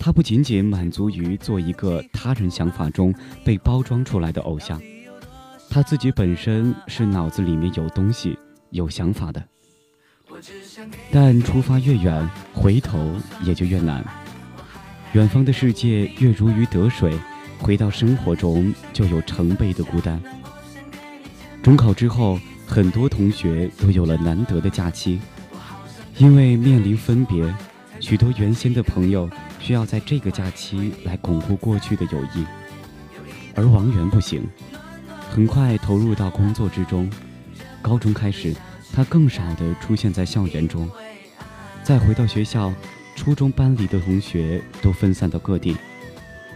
[0.00, 4.82] 他不仅仅满足于做一个他人想法中被包装出来的偶像。
[5.74, 8.38] 他自己本身是脑子里面有东西、
[8.70, 9.42] 有想法的，
[11.10, 13.12] 但出发越远，回头
[13.42, 14.04] 也就越难。
[15.14, 17.18] 远方的世界越如鱼得水，
[17.58, 20.22] 回到生活中就有成倍的孤单。
[21.60, 25.20] 中考之后，很多同学都有了难得的假期，
[26.18, 27.52] 因为面临分别，
[27.98, 32.46] 许多原先的朋友需要在这个假期来巩固过去的友谊，
[33.56, 34.48] 而王源不行。
[35.34, 37.10] 很快投入到工作之中，
[37.82, 38.54] 高中开始，
[38.92, 40.88] 他更少的出现在校园中。
[41.82, 42.72] 再回到学校，
[43.16, 45.76] 初中班里的同学都分散到各地，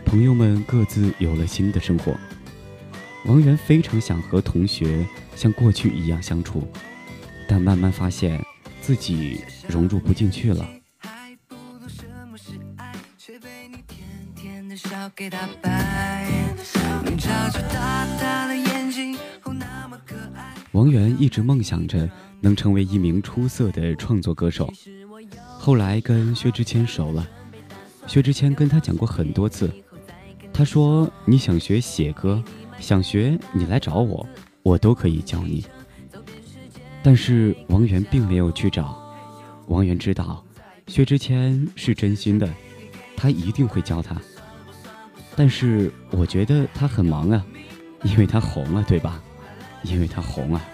[0.05, 2.17] 朋友们各自有了新的生活。
[3.25, 5.05] 王源非常想和同学
[5.35, 6.63] 像过去一样相处，
[7.49, 8.41] 但慢慢发现
[8.81, 10.65] 自己融入不进去了。
[20.73, 22.09] 王源一直梦想着
[22.41, 24.73] 能成为一名出色的创作歌手，
[25.59, 27.27] 后来跟薛之谦熟了，
[28.07, 29.71] 薛之谦跟他讲过很多次，
[30.53, 32.43] 他说：“你想学写歌。”
[32.81, 34.25] 想学你来找我，
[34.63, 35.67] 我都可以教你。
[37.03, 38.97] 但是王源并没有去找。
[39.67, 40.45] 王源知道，
[40.87, 42.49] 薛之谦是真心的，
[43.17, 44.17] 他一定会教他。
[45.35, 47.45] 但是我觉得他很忙啊，
[48.05, 49.21] 因为他红了，对吧？
[49.89, 50.65] 因为他红啊。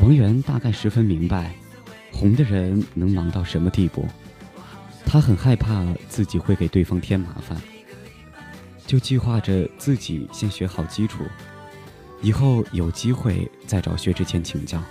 [0.00, 1.54] 王源大概十分明白，
[2.12, 4.06] 红的人能忙到什么地步。
[5.06, 7.56] 他很害怕自己会给对方添麻烦。
[8.86, 11.22] 就计划着自己先学好基础，
[12.22, 14.82] 以后有机会再找薛之谦请教。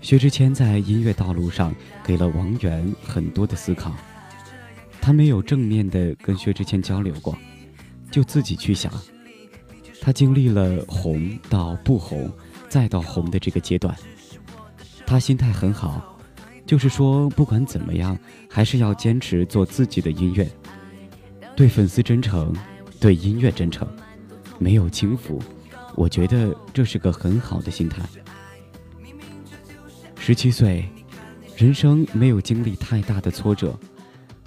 [0.00, 3.94] 薛之谦在音乐道路上给了王源很多的思考，
[5.00, 7.38] 他没有正面的跟薛之谦交流过，
[8.10, 8.92] 就自己去想。
[10.04, 12.28] 他经历了红到不红，
[12.68, 13.96] 再到红的这个阶段，
[15.06, 16.18] 他心态很好，
[16.66, 18.18] 就是说不管怎么样，
[18.50, 20.50] 还是要坚持做自己的音乐。
[21.54, 22.52] 对粉丝真诚，
[22.98, 23.86] 对音乐真诚，
[24.58, 25.40] 没有轻浮，
[25.94, 28.02] 我觉得这是个很好的心态。
[30.18, 30.84] 十七岁，
[31.56, 33.78] 人生没有经历太大的挫折，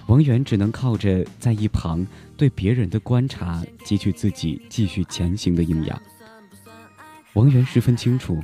[0.06, 6.00] 王源只能靠着在一旁对别人的观察，汲取自己继续前行的营养。
[7.34, 8.42] 王源十分清楚，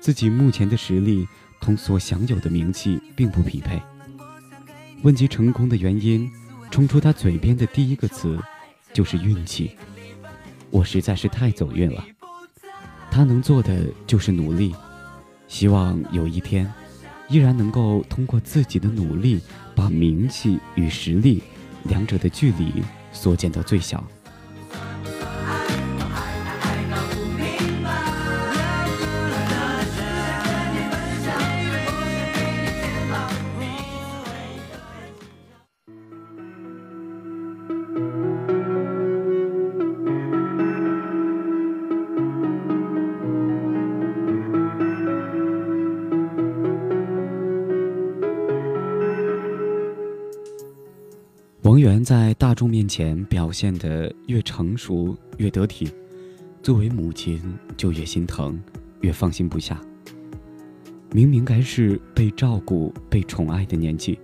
[0.00, 1.26] 自己目前的实力
[1.60, 3.80] 同所享有的名气并不匹配。
[5.02, 6.30] 问及成功的原因。
[6.70, 8.38] 冲出他嘴边的第一个词，
[8.94, 9.76] 就是运气。
[10.70, 12.02] 我实在是太走运了。
[13.10, 14.74] 他能做的就是努力，
[15.48, 16.72] 希望有一天，
[17.32, 19.40] 依然能够通过自己的努力，
[19.74, 21.42] 把名气与实力
[21.84, 24.04] 两者的距离缩减到最小。
[52.52, 55.90] 大众面前表现得越成熟越得体，
[56.62, 57.40] 作为母亲
[57.78, 58.62] 就越心疼，
[59.00, 59.80] 越放心不下。
[61.12, 64.18] 明明该是被照顾、被宠爱的年纪，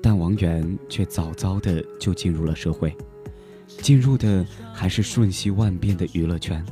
[0.00, 2.96] 但王源却早早的就进入了社会，
[3.66, 6.64] 进入的还是瞬息万变的娱乐圈。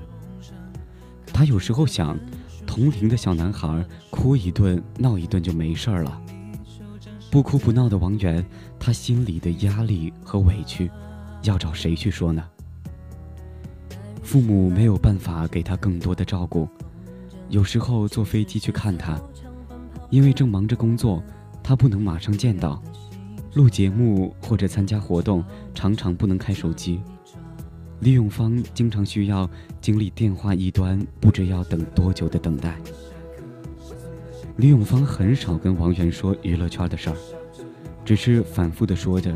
[1.33, 2.17] 他有时候想，
[2.65, 6.23] 同龄的小男孩哭一顿、闹一顿就没事了。
[7.31, 8.45] 不哭不闹的王源，
[8.76, 10.91] 他心里的压力和委屈，
[11.45, 12.43] 要找谁去说呢？
[14.20, 16.68] 父母没有办法给他更多的照顾，
[17.49, 19.16] 有时候坐飞机去看他，
[20.11, 21.22] 因为正忙着工作，
[21.62, 22.83] 他不能马上见到。
[23.55, 27.01] 录节目或者参加活动，常常不能开手机。
[28.01, 29.49] 李永芳经常需要
[29.81, 32.76] 经历电话一端不知要等多久的等待。
[34.61, 37.17] 李永芳很少跟王源说娱乐圈的事儿，
[38.05, 39.33] 只是反复的说着，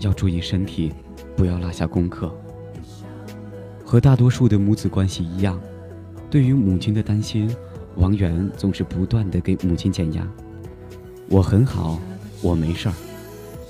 [0.00, 0.92] 要注意身体，
[1.36, 2.34] 不要落下功课。
[3.84, 5.60] 和大多数的母子关系一样，
[6.28, 7.48] 对于母亲的担心，
[7.94, 10.28] 王源总是不断的给母亲减压。
[11.28, 12.00] 我很好，
[12.42, 12.94] 我没事儿，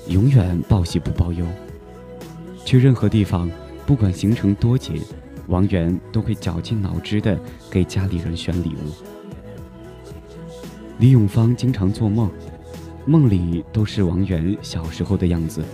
[0.08, 1.44] 永远报喜不报忧。
[2.64, 3.50] 去任何地方，
[3.84, 5.02] 不管行程多紧，
[5.46, 7.38] 王源都会绞尽脑汁的
[7.70, 9.19] 给家里人选礼物。
[11.00, 12.30] 李永芳经常做梦，
[13.06, 15.64] 梦里都是王源小时候的样子。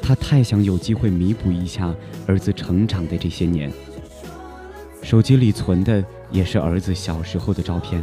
[0.00, 1.94] 他太想有机会弥补一下
[2.26, 3.70] 儿子成长的这些年。
[5.02, 8.02] 手机里存的也是儿子小时候的照片，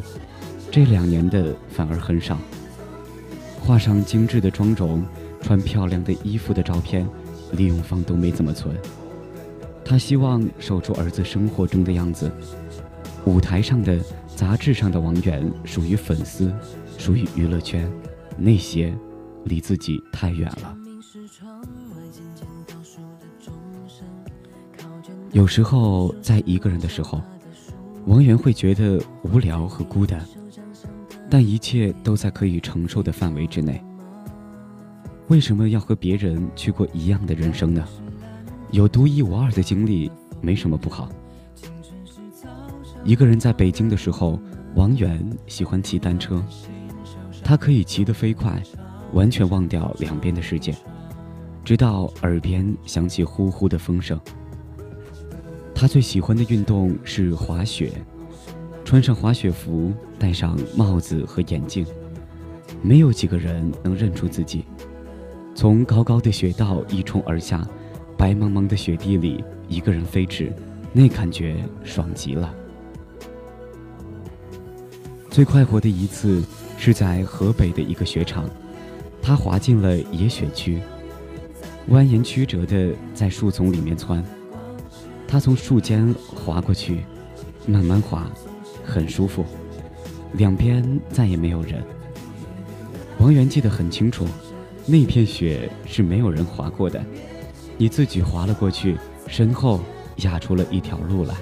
[0.70, 2.38] 这两年的反而很少。
[3.60, 5.04] 画上精致的妆容、
[5.42, 7.08] 穿漂亮的衣服的照片，
[7.54, 8.78] 李永芳都没怎么存。
[9.84, 12.32] 他希望守住儿子生活中的样子，
[13.26, 13.98] 舞台上的。
[14.36, 16.54] 杂志上的王源属于粉丝，
[16.98, 17.90] 属于娱乐圈，
[18.38, 18.94] 那些
[19.46, 20.78] 离自己太远了。
[25.32, 27.22] 有时候在一个人的时候，
[28.06, 30.24] 王源会觉得无聊和孤单，
[31.30, 33.82] 但一切都在可以承受的范围之内。
[35.28, 37.84] 为什么要和别人去过一样的人生呢？
[38.72, 40.12] 有独一无二的经历，
[40.42, 41.10] 没什么不好。
[43.06, 44.40] 一个人在北京的时候，
[44.74, 46.44] 王源喜欢骑单车，
[47.44, 48.60] 他可以骑得飞快，
[49.14, 50.74] 完全忘掉两边的世界，
[51.64, 54.20] 直到耳边响起呼呼的风声。
[55.76, 57.92] 他最喜欢的运动是滑雪，
[58.84, 61.86] 穿上滑雪服，戴上帽子和眼镜，
[62.82, 64.66] 没有几个人能认出自己。
[65.54, 67.64] 从高高的雪道一冲而下，
[68.18, 70.52] 白茫茫的雪地里，一个人飞驰，
[70.92, 72.52] 那感觉爽极了。
[75.36, 76.42] 最快活的一次
[76.78, 78.50] 是在河北的一个雪场，
[79.22, 80.82] 他滑进了野雪区，
[81.90, 84.24] 蜿蜒曲折的在树丛里面窜。
[85.28, 87.04] 他从树间滑过去，
[87.68, 88.32] 慢慢滑，
[88.86, 89.44] 很舒服。
[90.36, 91.84] 两边再也没有人。
[93.20, 94.26] 王源记得很清楚，
[94.86, 97.04] 那片雪是没有人滑过的，
[97.78, 98.96] 你自己滑了过去，
[99.28, 99.82] 身后
[100.20, 101.36] 压出了一条路来。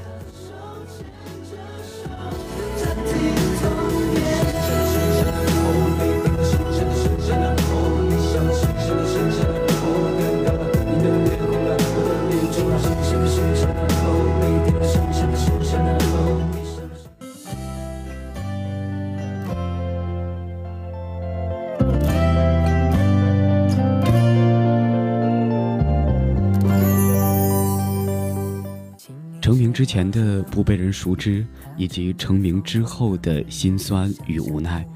[30.94, 34.88] 熟知，以及成名之后的辛酸与无奈，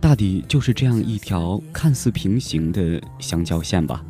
[0.00, 4.04] 大抵就是这样一条看似平行的相交线吧。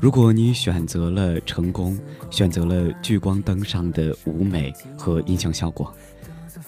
[0.00, 1.98] 如果你选择了成功，
[2.30, 5.94] 选择了聚光灯上的舞美和音响效果，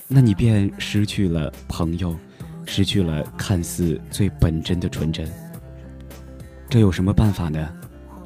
[0.06, 2.16] 那你便失去了朋友，
[2.66, 5.28] 失去了看似最本真的纯真。
[6.68, 7.68] 这有什么办法呢？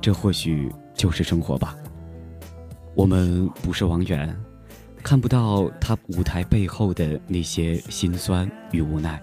[0.01, 1.75] 这或许就是生活吧。
[2.95, 4.35] 我们不是王源，
[5.05, 9.23] 看不到他舞台背后的那些辛酸与无奈，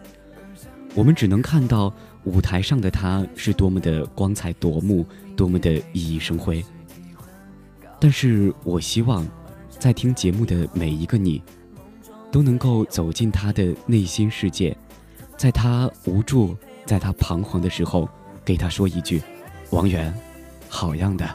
[0.94, 1.92] 我们只能看到
[2.24, 5.04] 舞台上的他是多么的光彩夺目，
[5.36, 6.64] 多么的熠熠生辉。
[8.00, 9.28] 但是我希望，
[9.80, 11.42] 在听节目的每一个你，
[12.32, 14.78] 都能够走进他的内心世界，
[15.36, 16.56] 在他无助、
[16.86, 18.08] 在他彷徨的时候，
[18.46, 19.20] 给他说一句
[19.72, 20.14] ：“王源，
[20.70, 21.28] 好样的。”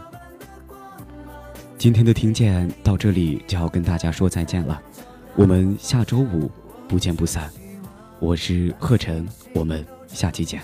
[1.87, 4.82] 今天的听见到这里就要跟大家说再见了，
[5.37, 6.51] 我们下周五
[6.89, 7.49] 不见不散。
[8.18, 9.24] 我是贺晨，
[9.55, 10.61] 我们下期见。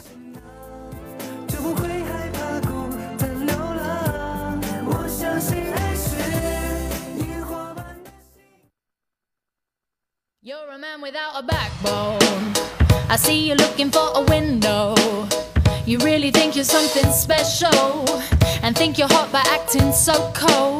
[10.42, 12.18] You're a man without a backbone.
[13.08, 14.96] I see you looking for a window.
[15.86, 18.06] You really think you're something special
[18.64, 20.71] and think you're hot by acting so cold.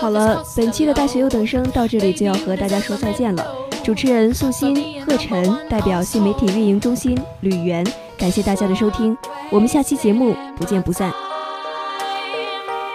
[0.00, 3.44] 好了，本期的大学优等生到这里就要和大家说再见了。
[3.84, 7.84] 主持人素心、贺晨代表新媒体运营中心吕源，
[8.18, 9.16] 感谢大家的收听，
[9.50, 11.12] 我们下期节目不见不散。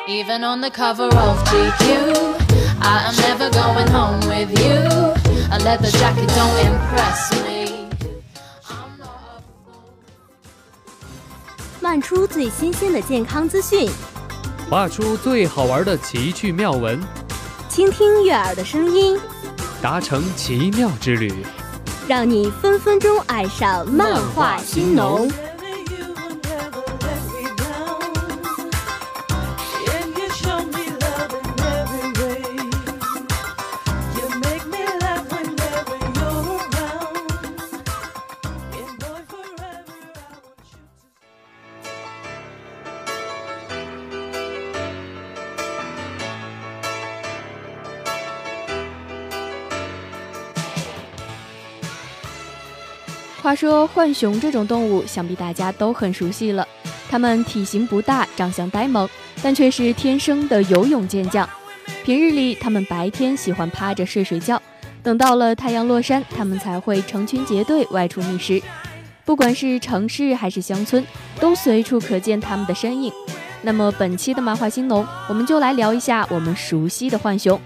[0.07, 2.13] Even on the cover of GQ,
[2.79, 5.13] I am never going home with you.
[5.51, 7.42] A leather jacket don't impress me.
[11.83, 13.89] 漫出最新鲜的健康资讯，
[14.69, 16.97] 画出最好玩的奇趣妙文，
[17.67, 19.19] 倾听悦耳的声音，
[19.81, 21.45] 达成奇妙之旅，
[22.07, 25.29] 让你分分钟爱上漫画新农。
[53.63, 56.67] 说浣熊这种动物，想必大家都很熟悉了。
[57.09, 59.07] 它们体型不大，长相呆萌，
[59.41, 61.47] 但却是天生的游泳健将。
[62.03, 64.61] 平日里，它们白天喜欢趴着睡睡觉，
[65.01, 68.61] 等到了太阳落山，它们才会成群结队外出觅食。
[69.23, 71.01] 不管是城市还是乡村，
[71.39, 73.13] 都随处可见它们的身影。
[73.61, 77.57] 那么本期的漫画新农，我们就来聊一下我们熟悉的浣熊。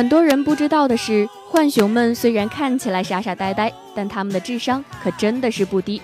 [0.00, 6.00] 很多人不知道的是，浣熊们虽然看起来傻傻呆呆，但它们的智商可真的是不低。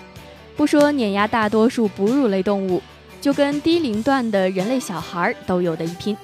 [0.55, 2.79] 不说碾压大多数哺乳类动物，
[3.19, 6.15] 就跟低龄段的人类小孩都有的一拼。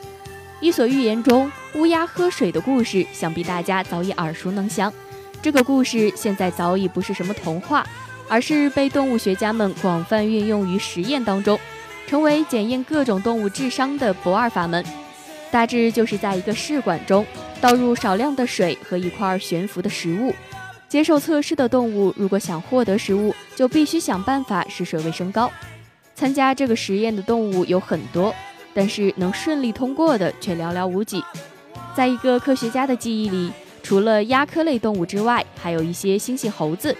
[0.62, 4.94] 伊索寓言中乌鸦喝水的故事，想必大家早已耳熟能详。
[5.42, 7.84] 这个故事现在早已不是什么童话，
[8.30, 11.60] 而是被动物学家们广泛运用于实验当中，
[12.06, 14.86] 成为检验各种动物智商的不二法门。
[15.50, 17.26] 大致就是在一个试管中
[17.64, 20.34] 倒入少量的水和一块悬浮的食物，
[20.90, 25.50] 接受测试的动物如果想获得食物，就必须想办法使水位升高。
[26.14, 28.36] 参加这个实验的动物有很多。
[28.74, 31.24] 但是能顺利通过的却寥寥无几。
[31.96, 33.54] 在一个科学家的记忆里，
[33.84, 36.94] 除了鸦科类动物之外，还有一些猩猩猴子，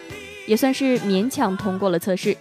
[0.46, 2.38] 也算是勉强通过了测试。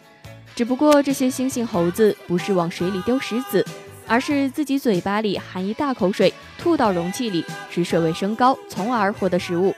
[0.54, 3.64] 只不过这些猩猩猴子不是往水里丢石子，
[4.06, 9.74] 而是自己嘴巴里含一大口水，吐到容器里，使水位升高，从而获得食物。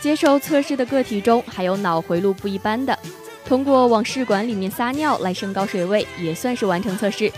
[0.00, 2.98] 接受测试的个体中还有脑回路不一般的，
[3.46, 7.32] 通过往试管里面撒尿来升高水位，也算是完成测试。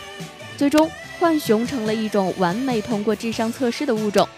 [0.57, 0.91] 最终，
[1.21, 4.29] 浣熊成了一种完美通过智商测试的物种。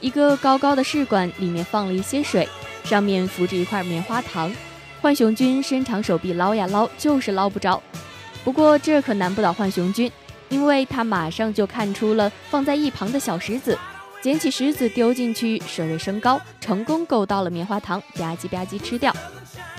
[0.00, 2.48] 一个高高的试管里面放了一些水，
[2.84, 4.52] 上面浮着一块棉花糖。
[5.00, 7.82] 浣熊君伸长手臂捞呀捞，就是捞不着。
[8.44, 10.10] 不过这可难不倒浣熊君，
[10.48, 13.78] 因为他马上就看出了放在一旁的小石子。
[14.22, 19.14] 捡起石子丢进去，水位升高，成功够到了棉花糖，吧唧吧唧吃掉。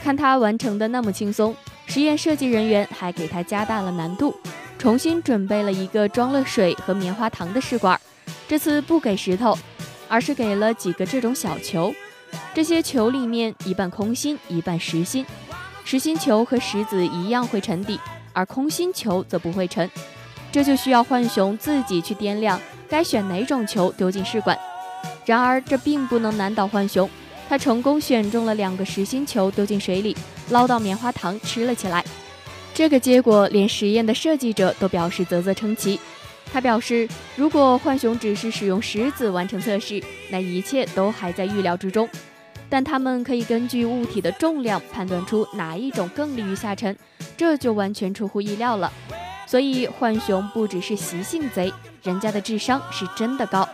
[0.04, 1.56] 看他完成的那么轻松，
[1.86, 4.36] 实验设计人员还给他加大了难度，
[4.80, 8.00] 重新准备了一个装了水和棉花糖的试管。
[8.48, 9.56] 这次不给石头，
[10.12, 11.94] 而是给了几个这种小球。
[12.54, 15.26] 这些球里面一半空心，一半实心。
[15.86, 17.98] 实心球和石子一样会沉底，
[18.34, 19.90] 而空心球则不会沉。
[20.52, 22.60] 这就需要浣熊自己去掂量。
[22.90, 24.60] 该选哪种球丢进试管？
[25.26, 27.10] 然而这并不能难倒浣熊，
[27.48, 30.16] 他成功选中了两个实心球丢进水里，
[30.50, 32.04] 捞到棉花糖吃了起来。
[32.74, 36.00] 这个结果连实验的设计者都表示啧啧称奇。
[36.52, 42.10] 他表示，如果浣熊只是使用石子完成测试，那一切都还在预料之中。
[42.70, 46.96] 但他们可以根据物体的重量判断出哪一种更利于下沉，
[47.36, 48.92] 这就完全出乎意料了。
[49.46, 51.74] 所以浣熊不只是习性贼。
[52.04, 53.68] 人家的智商是真的高。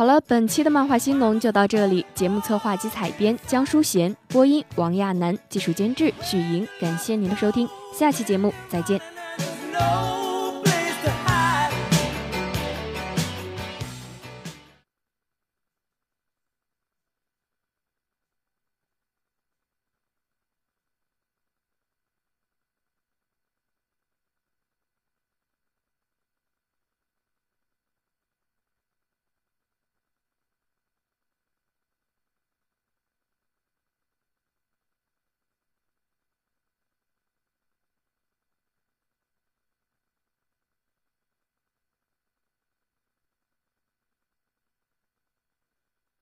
[0.00, 2.06] 好了，本期的漫画新农就到这里。
[2.14, 6.66] 节目策划及采编江淑贤，播音王亚楠，技术监制许莹。
[6.80, 8.98] 感谢您的收听，下期节目再见。